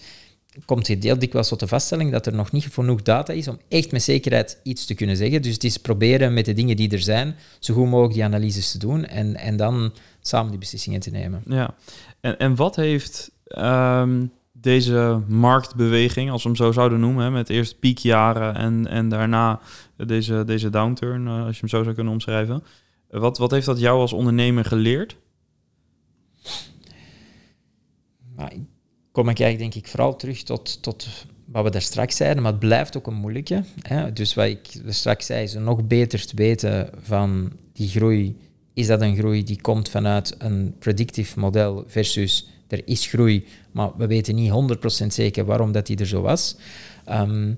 [0.64, 3.58] komt je heel dikwijls tot de vaststelling dat er nog niet genoeg data is om
[3.68, 5.42] echt met zekerheid iets te kunnen zeggen.
[5.42, 8.70] Dus het is proberen met de dingen die er zijn, zo goed mogelijk die analyses
[8.70, 11.42] te doen en, en dan samen die beslissingen te nemen.
[11.46, 11.74] Ja,
[12.20, 17.48] en, en wat heeft um, deze marktbeweging, als we hem zo zouden noemen, hè, met
[17.48, 19.60] eerst piekjaren en, en daarna
[19.96, 22.62] deze, deze downturn, uh, als je hem zo zou kunnen omschrijven,
[23.10, 25.16] wat, wat heeft dat jou als ondernemer geleerd?
[29.12, 31.08] Kom ik eigenlijk denk ik vooral terug tot, tot
[31.44, 33.64] wat we daar straks zeiden, maar het blijft ook een moeilijke.
[33.82, 34.12] Hè?
[34.12, 38.36] Dus wat ik straks zei, is nog beter te weten van die groei.
[38.74, 43.90] Is dat een groei die komt vanuit een predictive model versus er is groei, maar
[43.96, 44.52] we weten niet
[45.04, 46.56] 100% zeker waarom dat die er zo was.
[47.08, 47.54] Um,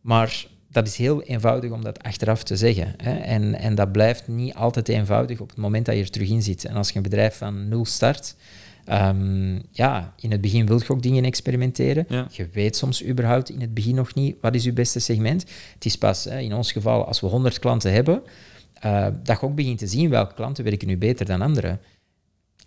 [0.00, 2.94] maar dat is heel eenvoudig om dat achteraf te zeggen.
[2.96, 3.18] Hè?
[3.18, 6.42] En, en dat blijft niet altijd eenvoudig op het moment dat je er terug in
[6.42, 6.64] zit.
[6.64, 8.36] En als je een bedrijf van nul start,
[8.92, 12.06] Um, ja, in het begin wil je ook dingen experimenteren.
[12.30, 15.44] Je weet soms überhaupt in het begin nog niet wat is je beste segment.
[15.74, 18.22] Het is pas hè, in ons geval, als we 100 klanten hebben,
[18.84, 21.80] uh, dat je ook begint te zien welke klanten werken nu beter dan anderen.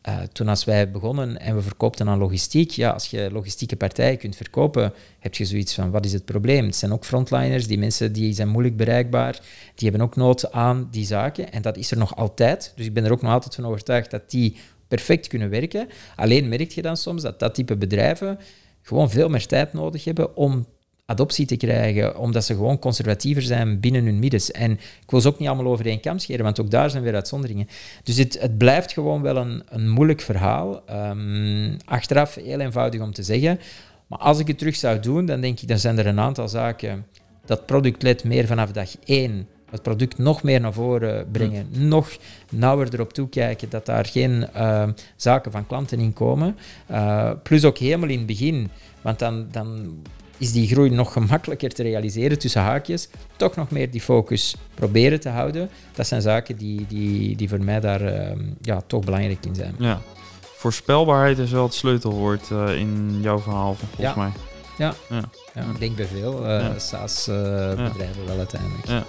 [0.07, 4.17] Uh, toen als wij begonnen en we verkoopten aan logistiek, ja, als je logistieke partijen
[4.17, 6.65] kunt verkopen, heb je zoiets van, wat is het probleem?
[6.65, 9.39] Het zijn ook frontliners, die mensen die zijn moeilijk bereikbaar,
[9.75, 12.73] die hebben ook nood aan die zaken en dat is er nog altijd.
[12.75, 14.55] Dus ik ben er ook nog altijd van overtuigd dat die
[14.87, 15.87] perfect kunnen werken.
[16.15, 18.39] Alleen merk je dan soms dat dat type bedrijven
[18.81, 20.65] gewoon veel meer tijd nodig hebben om
[21.05, 24.51] adoptie te krijgen, omdat ze gewoon conservatiever zijn binnen hun middens.
[24.51, 27.03] En ik wil ze ook niet allemaal over één kam scheren, want ook daar zijn
[27.03, 27.67] weer uitzonderingen.
[28.03, 30.85] Dus het, het blijft gewoon wel een, een moeilijk verhaal.
[30.85, 33.59] Ehm, achteraf heel eenvoudig om te zeggen.
[34.07, 36.49] Maar als ik het terug zou doen, dan denk ik, dan zijn er een aantal
[36.49, 37.05] zaken.
[37.45, 42.09] Dat product meer vanaf dag één het product nog meer naar voren brengen, nog
[42.49, 44.83] nauwer erop toekijken dat daar geen uh,
[45.15, 46.57] zaken van klanten in komen.
[46.91, 48.69] Uh, plus ook helemaal in het begin,
[49.01, 49.97] want dan, dan
[50.37, 53.09] is die groei nog gemakkelijker te realiseren tussen haakjes.
[53.35, 55.69] Toch nog meer die focus proberen te houden.
[55.93, 59.75] Dat zijn zaken die, die, die voor mij daar uh, ja, toch belangrijk in zijn.
[59.79, 60.01] Ja.
[60.41, 64.15] Voorspelbaarheid is wel het sleutelwoord uh, in jouw verhaal, volgens ja.
[64.15, 64.31] mij.
[64.77, 64.93] Ja.
[65.09, 65.23] Ja.
[65.53, 65.61] ja.
[65.61, 69.05] ik denk bij veel uh, SaaS-bedrijven wel uiteindelijk.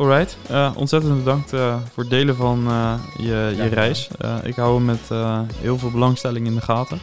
[0.00, 4.08] Alright, uh, ontzettend bedankt uh, voor het delen van uh, je, je reis.
[4.42, 5.08] ik hou hem met
[5.56, 7.00] heel veel belangstelling in de gaten.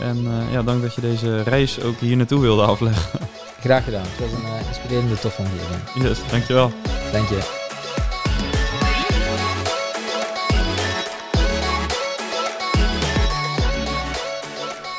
[0.00, 3.20] En ja, dank dat je deze reis ook hier naartoe wilde afleggen.
[3.60, 4.04] Graag gedaan.
[4.06, 6.08] Het was een inspirerende tof omgeving.
[6.08, 6.72] Yes, dankjewel.
[7.12, 7.66] Dank je.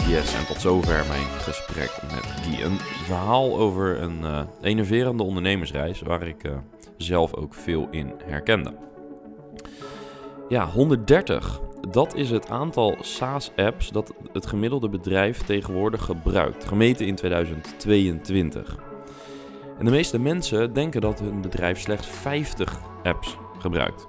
[0.07, 2.63] Yes, en tot zover mijn gesprek met Guy.
[2.63, 6.51] Een verhaal over een uh, enerverende ondernemersreis waar ik uh,
[7.01, 8.73] zelf ook veel in herkende.
[10.49, 11.61] Ja, 130.
[11.89, 18.77] Dat is het aantal SaaS-apps dat het gemiddelde bedrijf tegenwoordig gebruikt, gemeten in 2022.
[19.77, 24.07] En de meeste mensen denken dat hun bedrijf slechts 50 apps gebruikt.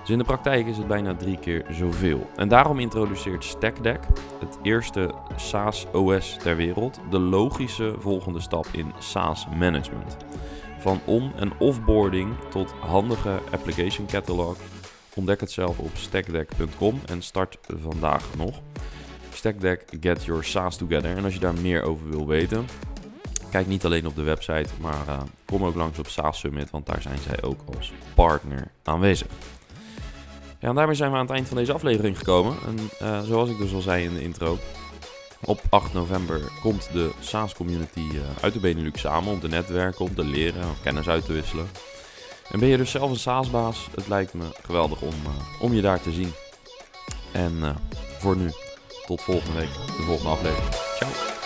[0.00, 2.26] Dus in de praktijk is het bijna drie keer zoveel.
[2.36, 4.00] En daarom introduceert StackDeck,
[4.38, 10.16] het eerste SaaS OS ter wereld, de logische volgende stap in SaaS management.
[10.80, 14.56] Van on- en offboarding tot handige application catalog.
[15.14, 18.60] Ontdek het zelf op stackdeck.com en start vandaag nog.
[19.32, 21.16] Stackdeck, get your SaaS together.
[21.16, 22.66] En als je daar meer over wil weten,
[23.50, 26.86] kijk niet alleen op de website, maar uh, kom ook langs op SaaS Summit, want
[26.86, 29.28] daar zijn zij ook als partner aanwezig.
[30.58, 32.56] Ja, en daarmee zijn we aan het eind van deze aflevering gekomen.
[32.66, 34.58] En uh, zoals ik dus al zei in de intro,
[35.44, 40.04] op 8 november komt de SaaS community uh, uit de Benelux samen om te netwerken,
[40.04, 41.68] om te leren, om kennis uit te wisselen.
[42.50, 43.86] En ben je dus zelf een SaaS-baas?
[43.94, 46.32] Het lijkt me geweldig om, uh, om je daar te zien.
[47.32, 47.76] En
[48.18, 48.50] voor nu,
[49.06, 50.74] tot volgende week, de volgende aflevering.
[50.96, 51.39] Ciao!